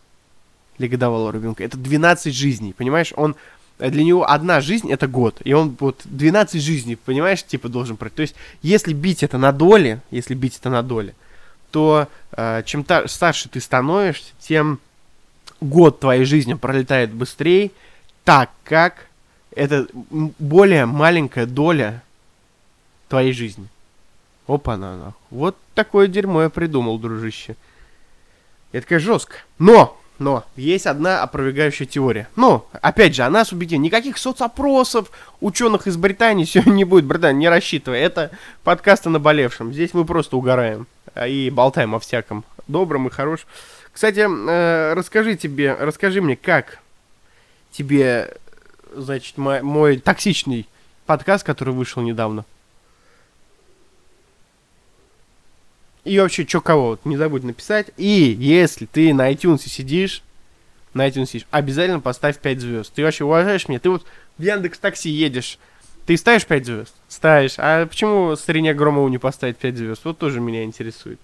для 0.78 0.88
годовалого 0.88 1.32
ребенка, 1.32 1.64
это 1.64 1.76
12 1.76 2.34
жизней, 2.34 2.72
понимаешь? 2.72 3.12
Он, 3.16 3.34
для 3.78 4.04
него 4.04 4.30
одна 4.30 4.60
жизнь 4.60 4.90
это 4.90 5.06
год, 5.08 5.40
и 5.44 5.52
он 5.52 5.76
вот 5.78 6.00
12 6.04 6.62
жизней, 6.62 6.96
понимаешь, 6.96 7.42
типа 7.44 7.68
должен 7.68 7.96
пройти. 7.96 8.16
То 8.16 8.22
есть, 8.22 8.34
если 8.62 8.92
бить 8.92 9.22
это 9.22 9.36
на 9.36 9.52
доли, 9.52 10.00
если 10.10 10.34
бить 10.34 10.56
это 10.58 10.70
на 10.70 10.82
доли, 10.82 11.14
то 11.70 12.08
э, 12.32 12.62
чем 12.64 12.84
та, 12.84 13.06
старше 13.08 13.48
ты 13.48 13.60
становишься, 13.60 14.32
тем 14.40 14.78
год 15.60 16.00
твоей 16.00 16.24
жизни 16.24 16.54
пролетает 16.54 17.12
быстрее, 17.12 17.70
так 18.24 18.50
как 18.64 19.06
это 19.54 19.86
более 20.38 20.86
маленькая 20.86 21.46
доля 21.46 22.02
твоей 23.08 23.32
жизни. 23.32 23.66
Опа-на, 24.46 24.96
нахуй. 24.96 25.14
Вот 25.30 25.56
такое 25.74 26.06
дерьмо 26.06 26.42
я 26.42 26.50
придумал, 26.50 26.98
дружище. 26.98 27.56
Это, 28.72 28.86
конечно, 28.86 29.12
жестко. 29.12 29.36
Но, 29.58 30.00
но, 30.18 30.44
есть 30.56 30.86
одна 30.86 31.22
опровергающая 31.22 31.86
теория. 31.86 32.28
Но, 32.36 32.68
опять 32.82 33.14
же, 33.14 33.22
она 33.22 33.44
субъективна. 33.44 33.84
Никаких 33.84 34.18
соцопросов 34.18 35.10
ученых 35.40 35.86
из 35.86 35.96
Британии 35.96 36.44
сегодня 36.44 36.72
не 36.72 36.84
будет, 36.84 37.04
братан, 37.04 37.38
не 37.38 37.48
рассчитывай. 37.48 38.00
Это 38.00 38.30
подкаст 38.62 39.06
о 39.06 39.10
наболевшем. 39.10 39.72
Здесь 39.72 39.94
мы 39.94 40.04
просто 40.04 40.36
угораем 40.36 40.86
а, 41.14 41.26
и 41.26 41.50
болтаем 41.50 41.94
о 41.94 42.00
всяком 42.00 42.44
добром 42.68 43.08
и 43.08 43.10
хорошем. 43.10 43.48
Кстати, 43.92 44.20
э, 44.20 44.94
расскажи 44.94 45.36
тебе, 45.36 45.74
расскажи 45.74 46.20
мне, 46.20 46.36
как 46.36 46.78
тебе, 47.72 48.36
значит, 48.94 49.36
мой, 49.36 49.62
мой 49.62 49.98
токсичный 49.98 50.68
подкаст, 51.06 51.44
который 51.44 51.74
вышел 51.74 52.02
недавно. 52.02 52.44
И 56.04 56.18
вообще, 56.18 56.46
что 56.46 56.60
кого, 56.60 56.88
вот, 56.88 57.04
не 57.04 57.16
забудь 57.16 57.44
написать. 57.44 57.88
И 57.96 58.36
если 58.38 58.86
ты 58.86 59.12
на 59.12 59.30
iTunes 59.32 59.68
сидишь, 59.68 60.22
на 60.94 61.06
iTunes 61.06 61.26
сидишь, 61.26 61.46
обязательно 61.50 62.00
поставь 62.00 62.38
5 62.38 62.60
звезд. 62.60 62.92
Ты 62.94 63.02
вообще 63.02 63.24
уважаешь 63.24 63.68
меня? 63.68 63.80
Ты 63.80 63.90
вот 63.90 64.04
в 64.38 64.42
Яндекс 64.42 64.78
Такси 64.78 65.10
едешь, 65.10 65.58
ты 66.06 66.16
ставишь 66.16 66.46
5 66.46 66.66
звезд? 66.66 66.94
Ставишь. 67.08 67.54
А 67.58 67.86
почему 67.86 68.34
Старине 68.34 68.74
Громову 68.74 69.08
не 69.08 69.18
поставить 69.18 69.58
5 69.58 69.76
звезд? 69.76 70.04
Вот 70.04 70.18
тоже 70.18 70.40
меня 70.40 70.64
интересует. 70.64 71.20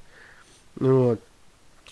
Вот. 0.79 1.21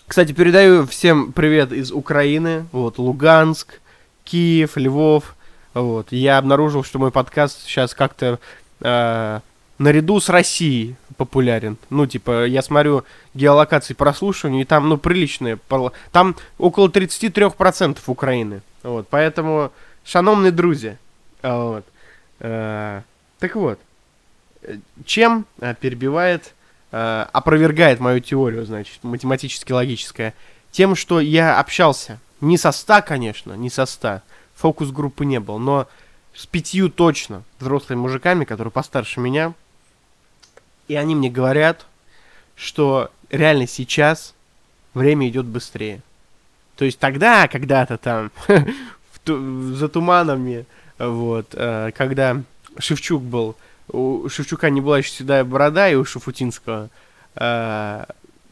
Кстати, 0.07 0.33
передаю 0.33 0.85
всем 0.85 1.33
привет 1.33 1.71
из 1.71 1.91
Украины. 1.91 2.67
Вот, 2.71 2.99
Луганск, 2.99 3.81
Киев, 4.23 4.77
Львов. 4.77 5.35
Вот. 5.73 6.11
Я 6.11 6.37
обнаружил, 6.37 6.83
что 6.83 6.99
мой 6.99 7.11
подкаст 7.11 7.63
сейчас 7.63 7.95
как-то 7.95 8.39
э, 8.81 9.39
наряду 9.77 10.19
с 10.19 10.29
Россией 10.29 10.95
популярен. 11.17 11.77
Ну, 11.89 12.05
типа, 12.05 12.45
я 12.45 12.61
смотрю 12.61 13.03
геолокации 13.33 13.93
прослушивания, 13.93 14.61
и 14.61 14.65
там, 14.65 14.89
ну, 14.89 14.97
приличные. 14.97 15.59
Там 16.11 16.35
около 16.57 16.87
33% 16.87 17.97
Украины. 18.07 18.61
Вот, 18.83 19.07
поэтому, 19.09 19.71
шановные 20.03 20.51
друзья, 20.51 20.97
вот. 21.41 21.85
Э, 22.39 23.01
так 23.39 23.55
вот, 23.55 23.79
чем 25.05 25.45
э, 25.59 25.73
перебивает, 25.79 26.53
э, 26.91 27.25
опровергает 27.31 27.99
мою 27.99 28.19
теорию, 28.19 28.65
значит, 28.65 29.03
математически 29.03 29.71
логическая, 29.71 30.33
тем, 30.71 30.95
что 30.95 31.19
я 31.19 31.59
общался 31.59 32.19
не 32.41 32.57
со 32.57 32.71
100, 32.71 33.01
конечно, 33.03 33.53
не 33.53 33.69
со 33.69 33.85
100, 33.85 34.21
фокус-группы 34.55 35.25
не 35.25 35.39
был, 35.39 35.59
но 35.59 35.87
с 36.33 36.45
пятью 36.45 36.89
точно 36.89 37.43
взрослыми 37.59 37.99
мужиками, 37.99 38.43
которые 38.43 38.71
постарше 38.71 39.19
меня, 39.19 39.53
и 40.87 40.95
они 40.95 41.15
мне 41.15 41.29
говорят, 41.29 41.85
что 42.55 43.11
реально 43.29 43.67
сейчас 43.67 44.33
время 44.93 45.27
идет 45.27 45.45
быстрее. 45.45 46.01
То 46.77 46.85
есть 46.85 46.99
тогда, 46.99 47.47
когда-то 47.47 47.97
там, 47.97 48.31
за 49.25 49.89
туманами, 49.89 50.65
вот, 50.97 51.47
э, 51.53 51.91
когда 51.95 52.41
Шевчук 52.77 53.23
был, 53.23 53.55
у 53.89 54.27
Шевчука 54.29 54.69
не 54.69 54.81
была 54.81 54.99
еще 54.99 55.11
седая 55.11 55.43
борода, 55.43 55.89
и 55.89 55.95
у 55.95 56.05
Шафутинского 56.05 56.89
э, 57.35 58.05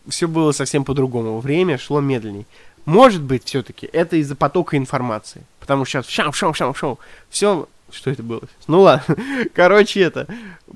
все 0.07 0.27
было 0.27 0.51
совсем 0.51 0.85
по-другому. 0.85 1.39
Время 1.39 1.77
шло 1.77 2.01
медленней. 2.01 2.45
Может 2.85 3.21
быть, 3.21 3.45
все-таки 3.45 3.89
это 3.91 4.17
из-за 4.17 4.35
потока 4.35 4.77
информации. 4.77 5.43
Потому 5.59 5.85
что 5.85 6.01
сейчас 6.01 6.07
шау, 6.09 6.33
шау, 6.33 6.53
шау, 6.53 6.73
шау. 6.75 6.99
Все 7.29 7.67
что 7.93 8.11
это 8.11 8.23
было? 8.23 8.41
Ну 8.67 8.81
ладно. 8.81 9.15
Короче, 9.53 10.01
это. 10.01 10.27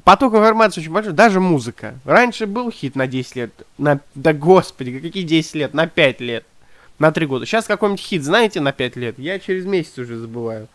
Поток 0.04 0.34
информации 0.34 0.82
очень 0.82 0.92
большой. 0.92 1.14
Даже 1.14 1.40
музыка. 1.40 1.96
Раньше 2.06 2.46
был 2.46 2.72
хит 2.72 2.96
на 2.96 3.08
10 3.08 3.36
лет. 3.36 3.52
На... 3.78 4.00
Да 4.16 4.34
господи, 4.34 5.00
какие 5.00 5.24
10 5.24 5.56
лет? 5.56 5.74
На 5.74 5.88
5 5.88 6.22
лет. 6.22 6.46
На 7.00 7.12
3 7.12 7.26
года. 7.26 7.46
Сейчас 7.46 7.66
какой-нибудь 7.66 8.02
хит, 8.02 8.24
знаете, 8.24 8.62
на 8.62 8.72
5 8.72 8.96
лет? 8.96 9.20
Я 9.20 9.40
через 9.40 9.66
месяц 9.66 9.98
уже 9.98 10.18
забываю 10.18 10.68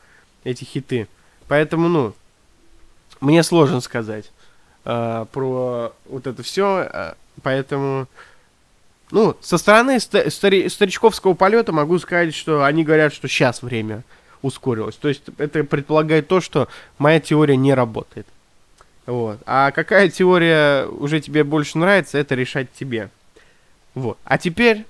эти 0.44 0.64
хиты. 0.64 1.08
Поэтому, 1.48 1.88
ну, 1.88 2.14
мне 3.20 3.42
сложно 3.42 3.80
сказать 3.80 4.30
э, 4.84 5.26
про 5.32 5.92
вот 6.06 6.26
это 6.26 6.42
все. 6.42 6.88
Э, 6.92 7.14
поэтому, 7.42 8.06
ну, 9.10 9.36
со 9.40 9.58
стороны 9.58 10.00
стари 10.00 10.68
старичковского 10.68 11.34
полета 11.34 11.72
могу 11.72 11.98
сказать, 11.98 12.34
что 12.34 12.64
они 12.64 12.84
говорят, 12.84 13.12
что 13.12 13.28
сейчас 13.28 13.62
время 13.62 14.02
ускорилось. 14.42 14.96
То 14.96 15.08
есть 15.08 15.22
это 15.38 15.64
предполагает 15.64 16.28
то, 16.28 16.40
что 16.40 16.68
моя 16.98 17.20
теория 17.20 17.56
не 17.56 17.74
работает. 17.74 18.26
Вот. 19.06 19.38
А 19.46 19.70
какая 19.70 20.08
теория 20.08 20.86
уже 20.86 21.20
тебе 21.20 21.44
больше 21.44 21.78
нравится, 21.78 22.18
это 22.18 22.34
решать 22.34 22.72
тебе. 22.72 23.08
Вот. 23.94 24.18
А 24.24 24.38
теперь 24.38 24.84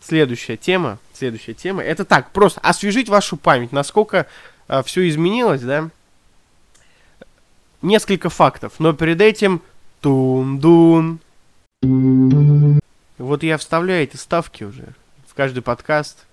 следующая 0.00 0.56
тема. 0.56 0.98
Следующая 1.12 1.54
тема. 1.54 1.82
Это 1.82 2.04
так, 2.04 2.30
просто 2.30 2.60
освежить 2.60 3.08
вашу 3.08 3.36
память, 3.36 3.72
насколько 3.72 4.26
а, 4.68 4.82
все 4.82 5.08
изменилось, 5.08 5.62
да. 5.62 5.90
несколько 7.82 8.28
фактов, 8.28 8.74
но 8.78 8.92
перед 8.92 9.20
этим 9.20 9.62
тун-дун. 10.00 11.20
Вот 13.18 13.42
я 13.42 13.58
вставляю 13.58 14.04
эти 14.04 14.16
ставки 14.16 14.64
уже 14.64 14.88
в 15.26 15.34
каждый 15.34 15.62
подкаст, 15.62 16.26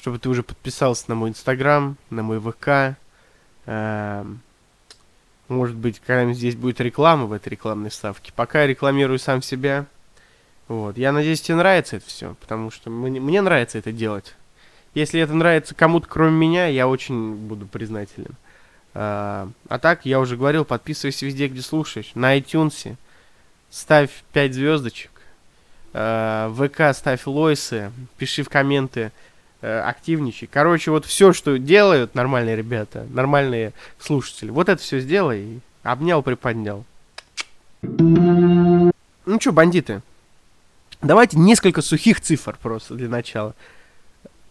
чтобы 0.00 0.18
ты 0.18 0.30
уже 0.30 0.42
подписался 0.42 1.04
на 1.08 1.14
мой 1.14 1.28
инстаграм, 1.28 1.98
на 2.08 2.22
мой 2.22 2.40
ВК. 2.40 2.96
Эм, 3.66 4.40
может 5.48 5.76
быть, 5.76 6.00
когда-нибудь 6.00 6.38
здесь 6.38 6.56
будет 6.56 6.80
реклама 6.80 7.26
в 7.26 7.32
этой 7.34 7.50
рекламной 7.50 7.90
ставке. 7.90 8.32
Пока 8.34 8.62
я 8.62 8.66
рекламирую 8.66 9.18
сам 9.18 9.42
себя. 9.42 9.84
Вот. 10.68 10.96
Я 10.96 11.12
надеюсь, 11.12 11.42
тебе 11.42 11.56
нравится 11.56 11.96
это 11.96 12.06
все, 12.06 12.34
потому 12.40 12.70
что 12.70 12.88
мне, 12.88 13.20
мне 13.20 13.42
нравится 13.42 13.76
это 13.76 13.92
делать. 13.92 14.34
Если 14.94 15.20
это 15.20 15.34
нравится 15.34 15.74
кому-то, 15.74 16.06
кроме 16.08 16.34
меня, 16.34 16.66
я 16.66 16.88
очень 16.88 17.34
буду 17.34 17.66
признателен. 17.66 18.36
А, 18.94 19.50
а 19.68 19.78
так, 19.78 20.06
я 20.06 20.18
уже 20.18 20.38
говорил, 20.38 20.64
подписывайся 20.64 21.26
везде, 21.26 21.48
где 21.48 21.60
слушаешь. 21.60 22.12
На 22.14 22.38
iTunes 22.38 22.96
ставь 23.68 24.10
5 24.32 24.54
звездочек. 24.54 25.10
А, 25.92 26.48
в 26.48 26.66
ВК 26.68 26.96
ставь 26.96 27.26
лойсы, 27.26 27.92
пиши 28.16 28.44
в 28.44 28.48
комменты, 28.48 29.12
активничай. 29.60 30.48
Короче, 30.50 30.90
вот 30.90 31.04
все, 31.04 31.32
что 31.32 31.58
делают 31.58 32.14
нормальные 32.14 32.56
ребята, 32.56 33.06
нормальные 33.10 33.72
слушатели, 33.98 34.50
вот 34.50 34.68
это 34.68 34.80
все 34.82 35.00
сделай. 35.00 35.60
Обнял, 35.82 36.22
приподнял. 36.22 36.84
Ну 37.82 38.92
что, 39.40 39.52
бандиты, 39.52 40.02
давайте 41.00 41.38
несколько 41.38 41.80
сухих 41.82 42.20
цифр 42.20 42.58
просто 42.60 42.94
для 42.94 43.08
начала. 43.08 43.54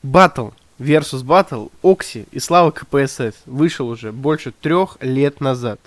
Батл 0.01 0.49
versus 0.79 1.23
Battle 1.23 1.71
Окси 1.83 2.25
и 2.31 2.39
Слава 2.39 2.71
КПСС 2.71 3.41
вышел 3.45 3.87
уже 3.89 4.11
больше 4.11 4.51
трех 4.51 4.97
лет 5.01 5.41
назад. 5.41 5.79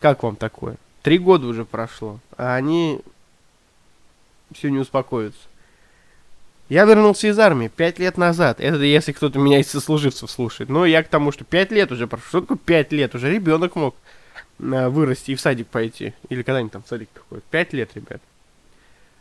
Как 0.00 0.22
вам 0.22 0.36
такое? 0.36 0.76
Три 1.02 1.18
года 1.18 1.46
уже 1.46 1.64
прошло, 1.64 2.20
а 2.36 2.54
они 2.54 3.00
все 4.52 4.70
не 4.70 4.78
успокоятся. 4.78 5.40
Я 6.72 6.84
вернулся 6.84 7.28
из 7.28 7.38
армии 7.38 7.68
пять 7.68 7.98
лет 7.98 8.16
назад. 8.16 8.58
Это 8.58 8.78
если 8.78 9.12
кто-то 9.12 9.38
меня 9.38 9.60
из 9.60 9.68
сослуживцев 9.68 10.30
слушает. 10.30 10.70
Но 10.70 10.86
я 10.86 11.02
к 11.02 11.08
тому, 11.08 11.30
что 11.30 11.44
пять 11.44 11.70
лет 11.70 11.92
уже 11.92 12.06
прошло. 12.06 12.26
Что 12.28 12.40
такое 12.40 12.56
пять 12.56 12.92
лет? 12.92 13.14
Уже 13.14 13.30
ребенок 13.30 13.76
мог 13.76 13.94
а, 14.58 14.88
вырасти 14.88 15.32
и 15.32 15.34
в 15.34 15.40
садик 15.42 15.66
пойти. 15.66 16.14
Или 16.30 16.42
когда-нибудь 16.42 16.72
там 16.72 16.82
в 16.82 16.88
садик 16.88 17.10
приходит. 17.10 17.44
Пять 17.50 17.74
лет, 17.74 17.90
ребят. 17.94 18.22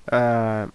А, 0.08 0.70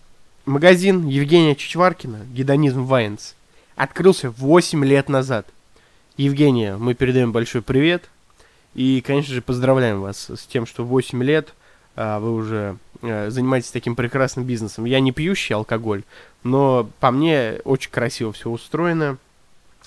магазин 0.45 1.07
Евгения 1.07 1.57
Чичваркина, 1.57 2.27
Гедонизм 2.31 2.85
Вайнс, 2.85 3.37
открылся 3.75 4.29
8 4.29 4.85
лет 4.85 5.09
назад. 5.09 5.47
Евгения, 6.19 6.77
мы 6.77 6.93
передаем 6.93 7.33
большой 7.33 7.63
привет. 7.63 8.11
И, 8.75 9.01
конечно 9.01 9.33
же, 9.33 9.41
поздравляем 9.41 10.03
вас 10.03 10.29
с 10.29 10.45
тем, 10.45 10.67
что 10.67 10.85
8 10.85 11.23
лет 11.23 11.55
вы 11.97 12.35
уже 12.35 12.77
а, 13.03 13.31
занимаетесь 13.31 13.71
таким 13.71 13.97
прекрасным 13.97 14.45
бизнесом. 14.45 14.85
Я 14.85 15.01
не 15.01 15.13
пьющий 15.13 15.55
алкоголь, 15.55 16.03
но 16.43 16.89
по 17.01 17.11
мне 17.11 17.61
очень 17.65 17.91
красиво 17.91 18.33
все 18.33 18.51
устроено. 18.51 19.19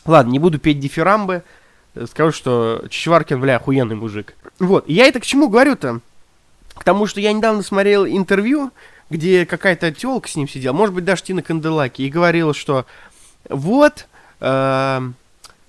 Ладно, 0.06 0.32
не 0.32 0.40
буду 0.40 0.60
петь 0.60 0.80
дифирамбы. 0.80 1.44
Скажу, 2.08 2.32
что 2.32 2.84
Чичваркин, 2.90 3.42
бля, 3.42 3.58
охуенный 3.58 3.96
мужик. 3.96 4.36
Вот, 4.60 4.88
я 4.88 5.06
это 5.06 5.20
к 5.20 5.26
чему 5.26 5.50
говорю-то? 5.50 6.02
К 6.76 6.84
тому, 6.84 7.08
что 7.08 7.20
я 7.20 7.34
недавно 7.34 7.62
смотрел 7.62 8.06
интервью, 8.06 8.72
где 9.10 9.46
какая-то 9.46 9.92
телка 9.92 10.30
с 10.30 10.36
ним 10.36 10.48
сидела, 10.48 10.74
может 10.74 10.96
быть, 10.96 11.04
даже 11.04 11.24
Тина 11.24 11.42
Канделаки, 11.42 12.04
и 12.04 12.10
говорила, 12.10 12.54
что 12.54 12.86
вот, 13.50 14.08
э, 14.40 15.02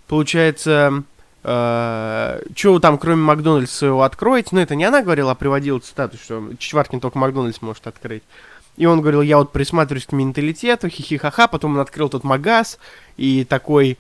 получается, 0.07 1.03
э, 1.43 2.43
что 2.55 2.73
вы 2.73 2.81
там 2.81 2.99
кроме 2.99 3.23
Макдональдса 3.23 3.77
своего 3.77 4.03
откроете? 4.03 4.51
Ну, 4.53 4.61
это 4.61 4.75
не 4.75 4.85
она 4.85 5.03
говорила, 5.03 5.33
а 5.33 5.35
приводила 5.35 5.79
цитату, 5.81 6.17
что 6.17 6.51
Чичваркин 6.59 7.01
только 7.01 7.19
Макдональдс 7.19 7.63
может 7.63 7.87
открыть. 7.87 8.23
И 8.77 8.87
он 8.87 9.01
говорил, 9.01 9.23
я 9.23 9.39
вот 9.39 9.53
присматриваюсь 9.53 10.07
к 10.07 10.13
менталитету, 10.13 10.89
хихихаха, 10.89 11.49
потом 11.49 11.75
он 11.75 11.81
открыл 11.81 12.09
тот 12.09 12.25
магаз, 12.25 12.79
и 13.17 13.45
такой, 13.45 13.99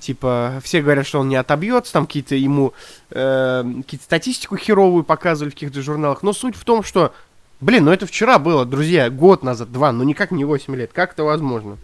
типа, 0.00 0.60
все 0.62 0.80
говорят, 0.80 1.06
что 1.06 1.20
он 1.20 1.28
не 1.28 1.36
отобьется, 1.36 1.92
там 1.92 2.06
какие-то 2.06 2.36
ему, 2.36 2.72
э, 3.10 3.64
какие-то 3.78 4.04
статистику 4.04 4.56
херовую 4.56 5.02
показывали 5.02 5.50
в 5.50 5.54
каких-то 5.54 5.82
журналах, 5.82 6.22
но 6.22 6.32
суть 6.32 6.54
в 6.54 6.64
том, 6.64 6.84
что, 6.84 7.12
блин, 7.60 7.84
ну 7.84 7.90
это 7.90 8.06
вчера 8.06 8.38
было, 8.38 8.64
друзья, 8.64 9.10
год 9.10 9.42
назад, 9.42 9.72
два, 9.72 9.90
ну 9.92 10.04
никак 10.04 10.30
не 10.30 10.44
8 10.44 10.74
лет, 10.76 10.92
как 10.92 11.14
это 11.14 11.24
возможно? 11.24 11.78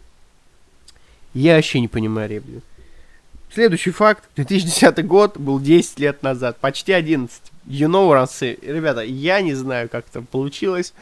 Я 1.34 1.56
вообще 1.56 1.80
не 1.80 1.88
понимаю 1.88 2.30
ребят. 2.30 2.62
Следующий 3.52 3.90
факт. 3.90 4.28
2010 4.37 5.06
год 5.06 5.37
был 5.38 5.58
10 5.58 5.98
лет 5.98 6.22
назад. 6.22 6.58
Почти 6.58 6.92
11. 6.92 7.40
You 7.66 7.88
know, 7.88 8.12
ранцы. 8.12 8.58
Ребята, 8.62 9.02
я 9.02 9.40
не 9.40 9.54
знаю, 9.54 9.88
как 9.88 10.06
это 10.08 10.22
получилось. 10.22 10.92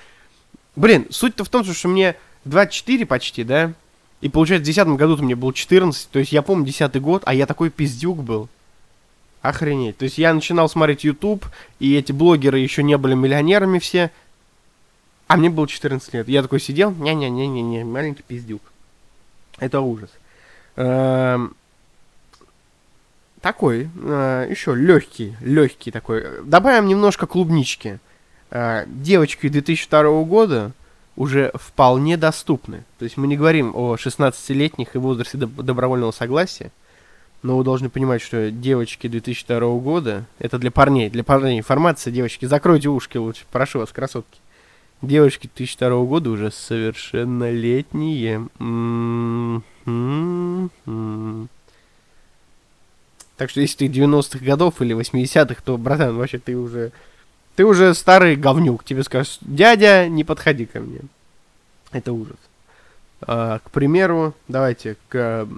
Блин, 0.76 1.06
суть-то 1.10 1.44
в 1.44 1.48
том, 1.48 1.64
что 1.64 1.88
мне 1.88 2.16
24 2.44 3.06
почти, 3.06 3.44
да? 3.44 3.72
И 4.20 4.28
получается, 4.28 4.62
в 4.62 4.74
2010 4.74 4.98
году 4.98 5.22
мне 5.22 5.34
было 5.34 5.52
14. 5.52 6.10
То 6.10 6.18
есть 6.18 6.32
я 6.32 6.42
помню 6.42 6.66
10 6.66 7.00
год, 7.00 7.22
а 7.26 7.34
я 7.34 7.46
такой 7.46 7.70
пиздюк 7.70 8.22
был. 8.22 8.48
Охренеть. 9.42 9.98
То 9.98 10.04
есть 10.04 10.18
я 10.18 10.32
начинал 10.32 10.68
смотреть 10.68 11.04
YouTube, 11.04 11.46
и 11.78 11.94
эти 11.94 12.12
блогеры 12.12 12.58
еще 12.58 12.82
не 12.82 12.96
были 12.96 13.14
миллионерами 13.14 13.78
все. 13.78 14.10
А 15.28 15.36
мне 15.36 15.50
было 15.50 15.66
14 15.66 16.14
лет. 16.14 16.28
Я 16.28 16.42
такой 16.42 16.60
сидел, 16.60 16.92
не-не-не-не-не, 16.92 17.84
маленький 17.84 18.22
пиздюк. 18.22 18.62
Это 19.58 19.80
ужас. 19.80 20.10
Эм, 20.76 21.56
такой, 23.46 23.88
э, 23.94 24.48
еще 24.50 24.74
легкий, 24.74 25.36
легкий 25.40 25.92
такой. 25.92 26.24
Добавим 26.42 26.88
немножко 26.88 27.28
клубнички. 27.28 28.00
Э, 28.50 28.86
девочки 28.88 29.48
2002 29.48 30.24
года 30.24 30.72
уже 31.14 31.52
вполне 31.54 32.16
доступны. 32.16 32.82
То 32.98 33.04
есть 33.04 33.16
мы 33.16 33.28
не 33.28 33.36
говорим 33.36 33.70
о 33.76 33.94
16-летних 33.94 34.96
и 34.96 34.98
возрасте 34.98 35.38
добровольного 35.38 36.10
согласия, 36.10 36.72
но 37.44 37.56
вы 37.56 37.62
должны 37.62 37.88
понимать, 37.88 38.20
что 38.20 38.50
девочки 38.50 39.06
2002 39.06 39.60
года, 39.78 40.24
это 40.40 40.58
для 40.58 40.72
парней, 40.72 41.08
для 41.08 41.22
парней 41.22 41.60
информация, 41.60 42.10
девочки, 42.10 42.46
закройте 42.46 42.88
ушки 42.88 43.16
лучше, 43.16 43.44
прошу 43.52 43.78
вас, 43.78 43.92
красотки. 43.92 44.40
Девочки 45.02 45.48
2002 45.54 46.02
года 46.02 46.30
уже 46.30 46.50
совершеннолетние. 46.50 48.48
М-м-м. 48.58 49.62
Так 53.36 53.50
что 53.50 53.60
если 53.60 53.86
ты 53.86 53.86
90-х 53.86 54.44
годов 54.44 54.80
или 54.80 54.96
80-х, 54.96 55.60
то, 55.64 55.76
братан, 55.76 56.16
вообще 56.16 56.38
ты 56.38 56.56
уже... 56.56 56.92
Ты 57.54 57.64
уже 57.64 57.94
старый 57.94 58.36
говнюк. 58.36 58.84
Тебе 58.84 59.02
скажут, 59.02 59.38
дядя, 59.40 60.08
не 60.08 60.24
подходи 60.24 60.66
ко 60.66 60.80
мне. 60.80 61.00
Это 61.90 62.12
ужас. 62.12 62.36
А, 63.22 63.60
к 63.60 63.70
примеру, 63.70 64.34
давайте 64.48 64.96
к 65.08 65.48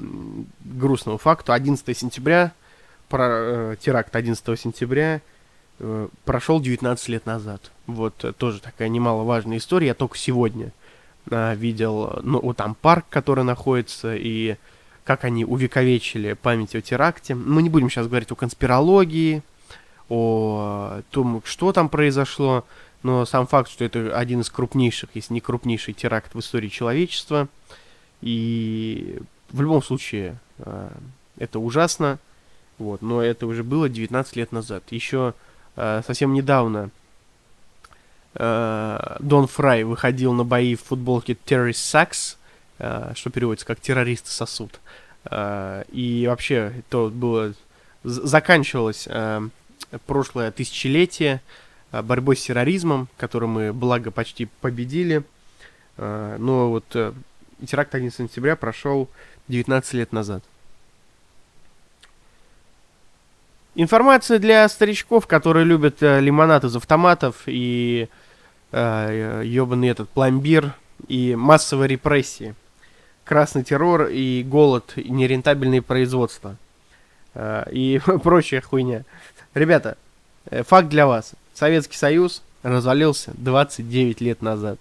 грустному 0.61 1.19
факту. 1.19 1.53
11 1.53 1.97
сентября, 1.97 2.53
про, 3.09 3.29
э, 3.29 3.77
теракт 3.81 4.15
11 4.15 4.61
сентября 4.61 5.21
э, 5.81 6.09
прошел 6.25 6.61
19 6.61 7.09
лет 7.09 7.27
назад. 7.27 7.71
Вот 7.87 8.25
э, 8.25 8.33
тоже 8.33 8.61
такая 8.61 8.89
немаловажная 8.89 9.59
история. 9.59 9.89
Я 9.89 9.95
только 9.95 10.17
сегодня 10.19 10.71
э, 11.31 11.55
видел, 11.57 12.21
ну, 12.23 12.41
вот 12.41 12.57
там 12.59 12.75
парк, 12.75 13.07
который 13.11 13.45
находится, 13.45 14.15
и 14.15 14.57
как 15.09 15.25
они 15.25 15.43
увековечили 15.43 16.35
память 16.35 16.75
о 16.75 16.83
теракте. 16.83 17.35
Мы 17.35 17.63
не 17.63 17.71
будем 17.71 17.89
сейчас 17.89 18.09
говорить 18.09 18.31
о 18.31 18.35
конспирологии, 18.35 19.43
о 20.11 21.01
том, 21.11 21.41
что 21.47 21.73
там 21.73 21.89
произошло, 21.89 22.67
но 23.03 23.25
сам 23.25 23.47
факт, 23.47 23.71
что 23.71 23.87
это 23.87 24.15
один 24.15 24.43
из 24.43 24.51
крупнейших, 24.51 25.09
если 25.15 25.33
не 25.33 25.41
крупнейший 25.41 25.95
теракт 25.95 26.35
в 26.35 26.41
истории 26.41 26.69
человечества. 26.69 27.49
И 28.21 29.19
в 29.49 29.63
любом 29.63 29.83
случае 29.83 30.37
э, 30.59 30.91
это 31.39 31.59
ужасно, 31.59 32.19
вот, 32.77 33.01
но 33.01 33.23
это 33.23 33.47
уже 33.47 33.65
было 33.65 33.89
19 33.89 34.37
лет 34.37 34.53
назад. 34.53 34.83
Еще 34.91 35.33
э, 35.77 36.03
совсем 36.07 36.35
недавно 36.35 36.91
э, 38.35 39.17
Дон 39.21 39.47
Фрай 39.47 39.85
выходил 39.85 40.35
на 40.35 40.45
бои 40.45 40.75
в 40.75 40.83
футболке 40.83 41.33
Sucks, 41.33 42.35
э, 42.35 42.37
что 42.79 43.31
переводится 43.31 43.67
как 43.67 43.81
террористы 43.81 44.31
сосуд. 44.31 44.81
Э, 45.31 45.85
и 45.91 46.27
вообще, 46.27 46.73
это 46.79 47.09
было... 47.09 47.55
Заканчивалось 48.05 49.09
э, 49.11 49.49
прошлое 50.07 50.51
тысячелетие 50.51 51.43
э, 51.93 52.03
борьбой 52.03 52.37
с 52.37 52.45
терроризмом, 52.45 53.09
который 53.17 53.49
мы, 53.49 53.73
благо, 53.73 54.11
почти 54.11 54.47
победили. 54.61 55.25
Э, 55.97 56.37
но 56.39 56.71
вот 56.71 56.85
э, 56.95 57.13
теракт 57.67 57.95
11 57.95 58.17
сентября 58.17 58.57
прошел 58.57 59.09
19 59.49 59.95
лет 59.95 60.13
назад. 60.13 60.43
Информация 63.75 64.39
для 64.39 64.69
старичков, 64.69 65.27
которые 65.27 65.65
любят 65.65 66.03
э, 66.03 66.21
лимонад 66.21 66.65
из 66.65 66.75
автоматов 66.77 67.43
и 67.47 68.09
э, 68.73 69.43
ебаный 69.45 69.89
этот 69.89 70.09
пломбир 70.09 70.75
и 71.09 71.35
массовые 71.37 71.89
репрессии. 71.89 72.55
Красный 73.29 73.63
террор 73.63 74.07
и 74.07 74.43
голод, 74.43 74.95
и 74.97 75.09
нерентабельные 75.11 75.83
производства. 75.83 76.57
Э, 77.35 77.65
и 77.71 78.01
прочая 78.23 78.63
хуйня. 78.63 79.05
Ребята, 79.55 79.97
Э, 80.51 80.63
факт 80.63 80.89
для 80.89 81.07
вас. 81.07 81.33
Советский 81.55 81.97
Союз 81.97 82.43
развалился 82.63 83.33
29 83.37 84.21
лет 84.21 84.43
назад. 84.43 84.79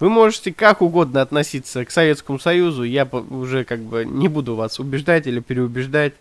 Вы 0.00 0.10
можете 0.10 0.52
как 0.52 0.82
угодно 0.82 1.22
относиться 1.22 1.84
к 1.84 1.90
Советскому 1.90 2.38
Союзу, 2.38 2.82
я 2.82 3.04
уже 3.04 3.64
как 3.64 3.80
бы 3.80 4.04
не 4.04 4.28
буду 4.28 4.56
вас 4.56 4.80
убеждать 4.80 5.26
или 5.26 5.40
переубеждать. 5.40 6.14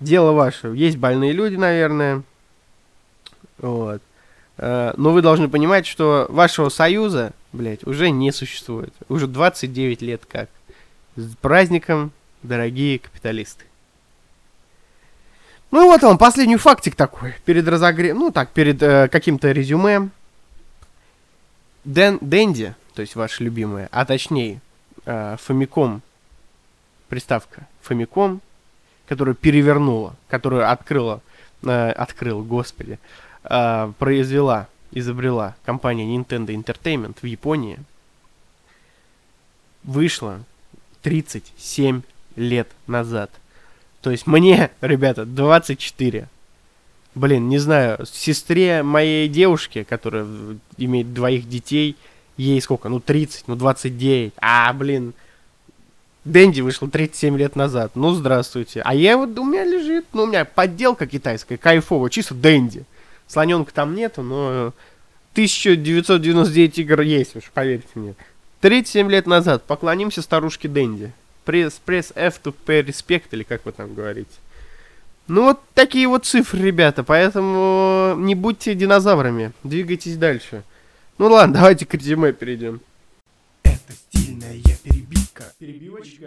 Дело 0.00 0.32
ваше. 0.32 0.68
Есть 0.68 0.96
больные 0.96 1.32
люди, 1.32 1.56
наверное. 1.56 2.22
Вот. 3.58 4.00
Э, 4.56 4.92
но 4.96 5.12
вы 5.12 5.22
должны 5.22 5.48
понимать, 5.48 5.86
что 5.86 6.26
вашего 6.28 6.68
союза, 6.68 7.32
блядь, 7.52 7.86
уже 7.86 8.10
не 8.10 8.32
существует. 8.32 8.92
Уже 9.08 9.26
29 9.26 10.02
лет 10.02 10.22
как. 10.26 10.48
С 11.20 11.36
праздником, 11.36 12.12
дорогие 12.42 12.98
капиталисты. 12.98 13.66
Ну 15.70 15.82
и 15.82 15.84
вот 15.84 16.00
вам 16.00 16.16
последний 16.16 16.56
фактик 16.56 16.94
такой. 16.94 17.34
Перед 17.44 17.68
разогрев... 17.68 18.16
Ну 18.16 18.30
так, 18.30 18.48
перед 18.52 18.82
э, 18.82 19.06
каким-то 19.08 19.52
резюме. 19.52 20.08
Дэн... 21.84 22.16
Дэнди, 22.22 22.74
то 22.94 23.02
есть 23.02 23.16
ваша 23.16 23.44
любимая, 23.44 23.90
а 23.92 24.06
точнее 24.06 24.62
э, 25.04 25.36
приставка 27.10 27.68
Famicom, 27.86 28.40
которую 29.06 29.34
перевернула, 29.34 30.16
которую 30.28 30.70
открыла, 30.70 31.20
э, 31.62 31.90
открыл, 31.90 32.42
господи, 32.42 32.98
э, 33.44 33.92
произвела, 33.98 34.68
изобрела 34.90 35.54
компания 35.66 36.16
Nintendo 36.16 36.46
Entertainment 36.46 37.18
в 37.20 37.26
Японии, 37.26 37.78
вышла 39.82 40.40
37 41.02 42.02
лет 42.36 42.68
назад. 42.86 43.30
То 44.02 44.10
есть 44.10 44.26
мне, 44.26 44.70
ребята, 44.80 45.24
24. 45.24 46.28
Блин, 47.14 47.48
не 47.48 47.58
знаю, 47.58 48.06
сестре 48.06 48.82
моей 48.82 49.28
девушки, 49.28 49.82
которая 49.82 50.26
имеет 50.76 51.12
двоих 51.12 51.48
детей, 51.48 51.96
ей 52.36 52.60
сколько? 52.62 52.88
Ну, 52.88 53.00
30, 53.00 53.48
ну, 53.48 53.56
29. 53.56 54.32
А, 54.40 54.72
блин, 54.72 55.12
Дэнди 56.24 56.60
вышел 56.60 56.88
37 56.88 57.36
лет 57.36 57.56
назад. 57.56 57.92
Ну, 57.94 58.12
здравствуйте. 58.12 58.82
А 58.84 58.94
я 58.94 59.16
вот, 59.16 59.38
у 59.38 59.44
меня 59.44 59.64
лежит, 59.64 60.06
ну, 60.12 60.22
у 60.22 60.26
меня 60.26 60.44
подделка 60.44 61.06
китайская, 61.06 61.56
кайфовая, 61.56 62.10
чисто 62.10 62.34
Дэнди. 62.34 62.84
Слоненка 63.26 63.72
там 63.72 63.94
нету, 63.94 64.22
но 64.22 64.72
1999 65.32 66.78
игр 66.78 67.00
есть 67.02 67.36
уж, 67.36 67.44
поверьте 67.54 67.88
мне. 67.94 68.14
37 68.60 69.10
лет 69.10 69.26
назад 69.26 69.64
поклонимся 69.64 70.20
старушке 70.22 70.68
Дэнди. 70.68 71.12
Пресс, 71.44 71.80
пресс 71.84 72.12
F 72.14 72.40
to 72.44 72.54
pay 72.66 72.84
respect, 72.84 73.24
или 73.30 73.42
как 73.42 73.64
вы 73.64 73.72
там 73.72 73.94
говорите. 73.94 74.30
Ну, 75.28 75.44
вот 75.44 75.60
такие 75.74 76.06
вот 76.08 76.26
цифры, 76.26 76.60
ребята, 76.60 77.02
поэтому 77.02 78.14
не 78.18 78.34
будьте 78.34 78.74
динозаврами, 78.74 79.52
двигайтесь 79.64 80.16
дальше. 80.16 80.62
Ну 81.18 81.28
ладно, 81.28 81.54
давайте 81.60 81.86
к 81.86 81.94
резюме 81.94 82.32
перейдем. 82.32 82.80
Это 83.62 83.92
стильная 83.92 84.56
перебивка. 84.82 85.44
Перебивочка. 85.58 86.26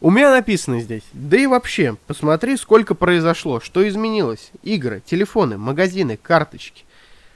У 0.00 0.10
меня 0.10 0.30
написано 0.30 0.80
здесь. 0.80 1.04
Да 1.12 1.38
и 1.38 1.46
вообще, 1.46 1.96
посмотри, 2.06 2.56
сколько 2.56 2.94
произошло, 2.94 3.60
что 3.60 3.86
изменилось. 3.88 4.50
Игры, 4.62 5.02
телефоны, 5.06 5.56
магазины, 5.56 6.18
карточки. 6.20 6.84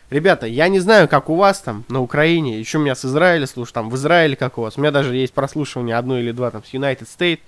Ребята, 0.09 0.47
я 0.47 0.69
не 0.69 0.79
знаю, 0.79 1.09
как 1.09 1.29
у 1.29 1.35
вас 1.35 1.61
там 1.61 1.85
на 1.89 2.01
Украине, 2.01 2.61
еще 2.61 2.79
меня 2.79 2.95
с 2.95 3.05
Израиля 3.05 3.47
слушают, 3.47 3.75
там 3.75 3.91
в 3.91 3.97
Израиле 3.97 4.37
как 4.37 4.57
у 4.57 4.63
вас. 4.63 4.77
У 4.77 4.81
меня 4.81 4.93
даже 4.93 5.17
есть 5.17 5.33
прослушивание 5.33 5.97
одно 5.97 6.19
или 6.19 6.31
два 6.31 6.51
там 6.51 6.63
с 6.65 6.73
United 6.73 7.07
States. 7.07 7.41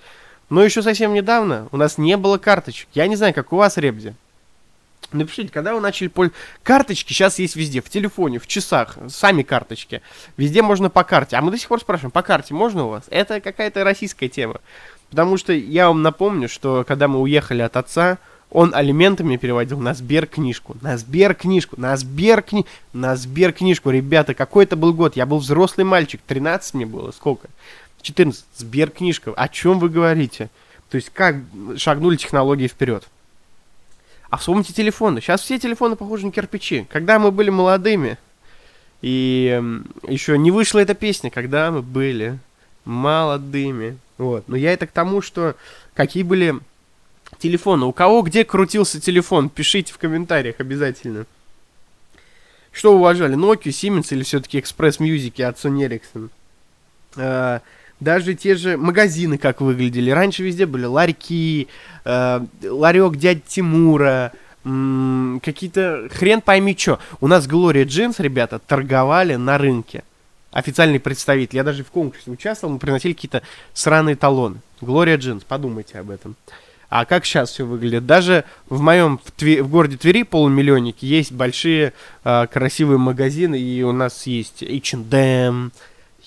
Но 0.49 0.63
еще 0.63 0.81
совсем 0.81 1.13
недавно 1.13 1.69
у 1.71 1.77
нас 1.77 1.97
не 1.97 2.17
было 2.17 2.37
карточек. 2.37 2.89
Я 2.93 3.07
не 3.07 3.15
знаю, 3.15 3.33
как 3.33 3.53
у 3.53 3.57
вас, 3.57 3.77
Ребзи. 3.77 4.15
Напишите, 5.11 5.51
когда 5.51 5.73
вы 5.73 5.79
начали 5.79 6.07
пользоваться... 6.07 6.41
Карточки 6.63 7.13
сейчас 7.13 7.39
есть 7.39 7.55
везде, 7.55 7.81
в 7.81 7.89
телефоне, 7.89 8.39
в 8.39 8.47
часах, 8.47 8.97
сами 9.07 9.43
карточки. 9.43 10.01
Везде 10.37 10.61
можно 10.61 10.89
по 10.89 11.03
карте. 11.03 11.37
А 11.37 11.41
мы 11.41 11.51
до 11.51 11.57
сих 11.57 11.67
пор 11.67 11.79
спрашиваем, 11.79 12.11
по 12.11 12.21
карте 12.21 12.53
можно 12.53 12.85
у 12.85 12.89
вас? 12.89 13.05
Это 13.09 13.39
какая-то 13.39 13.83
российская 13.83 14.27
тема. 14.27 14.59
Потому 15.09 15.37
что 15.37 15.53
я 15.53 15.87
вам 15.87 16.01
напомню, 16.01 16.49
что 16.49 16.83
когда 16.87 17.07
мы 17.07 17.19
уехали 17.19 17.61
от 17.61 17.77
отца, 17.77 18.17
он 18.51 18.73
алиментами 18.73 19.37
переводил 19.37 19.79
на 19.79 19.93
Сберкнижку. 19.93 20.75
На 20.81 20.97
Сберкнижку. 20.97 21.79
На 21.79 21.95
Сберкни... 21.95 22.65
На 22.93 23.15
Сберкнижку. 23.15 23.91
Ребята, 23.91 24.33
какой 24.33 24.63
это 24.63 24.75
был 24.75 24.93
год? 24.93 25.15
Я 25.15 25.25
был 25.25 25.37
взрослый 25.37 25.85
мальчик. 25.85 26.19
13 26.25 26.73
мне 26.73 26.85
было. 26.85 27.11
Сколько? 27.11 27.47
14. 28.01 28.43
Сберкнижка. 28.57 29.33
О 29.35 29.47
чем 29.49 29.79
вы 29.79 29.89
говорите? 29.89 30.49
То 30.89 30.95
есть 30.95 31.11
как 31.11 31.35
шагнули 31.77 32.15
технологии 32.15 32.67
вперед? 32.67 33.07
А 34.31 34.37
вспомните 34.37 34.73
телефоны. 34.73 35.21
Сейчас 35.21 35.41
все 35.41 35.59
телефоны 35.59 35.95
похожи 35.95 36.25
на 36.25 36.31
кирпичи. 36.31 36.87
Когда 36.89 37.19
мы 37.19 37.31
были 37.31 37.51
молодыми, 37.51 38.17
и 39.01 39.61
еще 40.07 40.37
не 40.37 40.51
вышла 40.51 40.79
эта 40.79 40.93
песня, 40.93 41.29
когда 41.29 41.71
мы 41.71 41.81
были 41.81 42.39
молодыми. 42.83 43.97
Вот. 44.17 44.47
Но 44.47 44.55
я 44.55 44.73
это 44.73 44.87
к 44.87 44.91
тому, 44.91 45.21
что 45.21 45.55
какие 45.93 46.23
были 46.23 46.59
телефоны. 47.37 47.85
У 47.85 47.91
кого 47.91 48.21
где 48.21 48.43
крутился 48.43 48.99
телефон, 48.99 49.49
пишите 49.49 49.93
в 49.93 49.97
комментариях 49.97 50.55
обязательно. 50.59 51.25
Что 52.71 52.95
уважали, 52.95 53.35
Nokia, 53.35 53.71
Siemens 53.71 54.07
или 54.11 54.23
все-таки 54.23 54.59
Express 54.59 54.99
Music 54.99 55.41
от 55.43 55.57
Sony 55.57 55.87
Ericsson? 55.87 56.29
А, 57.17 57.61
даже 57.99 58.33
те 58.33 58.55
же 58.55 58.77
магазины 58.77 59.37
как 59.37 59.61
выглядели. 59.61 60.11
Раньше 60.11 60.43
везде 60.43 60.65
были 60.65 60.85
ларьки, 60.85 61.67
э, 62.05 62.45
ларек 62.63 63.17
дядь 63.17 63.45
Тимура, 63.45 64.31
какие-то 64.63 66.07
хрен 66.11 66.41
пойми 66.41 66.75
что. 66.77 66.99
У 67.21 67.27
нас 67.27 67.47
Gloria 67.47 67.85
Jeans, 67.85 68.15
ребята, 68.19 68.59
торговали 68.59 69.35
на 69.35 69.57
рынке. 69.57 70.03
Официальный 70.51 70.99
представитель. 70.99 71.57
Я 71.57 71.63
даже 71.63 71.83
в 71.83 71.91
конкурсе 71.91 72.31
участвовал, 72.31 72.73
мы 72.73 72.79
приносили 72.79 73.13
какие-то 73.13 73.41
сраные 73.73 74.15
талоны. 74.15 74.57
Gloria 74.81 75.17
Jeans, 75.17 75.43
подумайте 75.47 75.99
об 75.99 76.09
этом. 76.09 76.35
А 76.89 77.05
как 77.05 77.25
сейчас 77.25 77.51
все 77.51 77.65
выглядит? 77.65 78.05
Даже 78.05 78.45
в 78.67 78.81
моем 78.81 79.19
в, 79.23 79.31
Тви- 79.39 79.61
в 79.61 79.69
городе 79.69 79.97
Твери 79.97 80.23
полумиллионнике 80.23 81.05
есть 81.05 81.31
большие 81.31 81.93
э, 82.23 82.47
красивые 82.51 82.97
магазины, 82.97 83.59
и 83.59 83.83
у 83.83 83.91
нас 83.91 84.25
есть 84.25 84.63
H&M, 84.63 85.71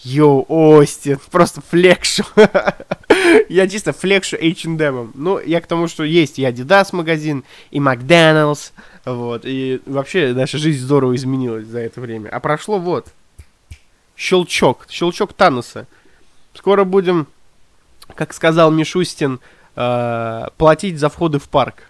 Йоу, 0.05 0.47
Остин, 0.49 1.19
просто 1.31 1.63
флекшу. 1.69 2.25
я 3.49 3.69
чисто 3.69 3.93
флекшу 3.93 4.37
H&M. 4.37 5.13
Ну, 5.15 5.41
я 5.41 5.61
к 5.61 5.67
тому, 5.67 5.89
что 5.89 6.05
есть 6.05 6.39
и 6.39 6.43
Adidas 6.43 6.89
магазин, 6.93 7.45
и 7.73 7.81
Макдоналдс, 7.81 8.71
вот, 9.05 9.43
и 9.45 9.81
вообще 9.87 10.33
наша 10.33 10.59
жизнь 10.59 10.81
здорово 10.81 11.17
изменилась 11.17 11.67
за 11.67 11.81
это 11.81 12.01
время. 12.01 12.29
А 12.29 12.39
прошло 12.39 12.79
вот, 12.79 13.09
щелчок, 14.17 14.87
щелчок 14.89 15.33
Таноса. 15.33 15.87
Скоро 16.55 16.85
будем, 16.85 17.27
как 18.15 18.33
сказал 18.33 18.71
Мишустин, 18.71 19.41
э, 19.77 20.47
платить 20.57 20.99
за 20.99 21.09
входы 21.09 21.39
в 21.39 21.49
парк. 21.49 21.85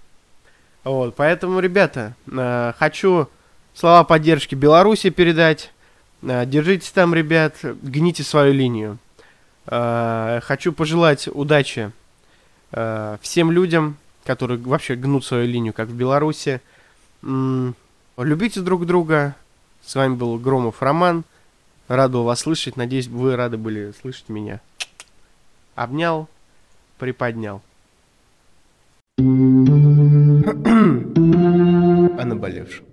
Вот, 0.85 1.15
поэтому, 1.15 1.61
ребята, 1.61 2.15
э, 2.27 2.73
хочу 2.79 3.29
слова 3.75 4.05
поддержки 4.05 4.55
Беларуси 4.55 5.11
передать. 5.11 5.73
Э, 6.23 6.47
держитесь 6.47 6.91
там, 6.91 7.15
ребят, 7.15 7.57
гните 7.63 8.23
свою 8.23 8.53
линию. 8.53 8.99
Э, 9.67 10.41
хочу 10.43 10.73
пожелать 10.73 11.29
удачи 11.29 11.93
э, 12.73 13.19
всем 13.21 13.51
людям, 13.51 13.97
которые 14.25 14.59
вообще 14.59 14.95
гнут 14.95 15.25
свою 15.25 15.47
линию, 15.47 15.73
как 15.73 15.89
в 15.89 15.95
Беларуси. 15.95 16.61
Любите 17.23 18.61
друг 18.61 18.87
друга. 18.87 19.37
С 19.85 19.95
вами 19.95 20.15
был 20.15 20.39
Громов 20.39 20.81
Роман. 20.81 21.25
Рад 21.89 22.13
вас 22.13 22.41
слышать. 22.41 22.77
Надеюсь, 22.77 23.09
вы 23.09 23.37
рады 23.37 23.57
были 23.57 23.93
слышать 24.01 24.29
меня. 24.29 24.61
Обнял, 25.75 26.29
приподнял 26.99 27.63
о 32.19 32.25
наболевшем. 32.25 32.92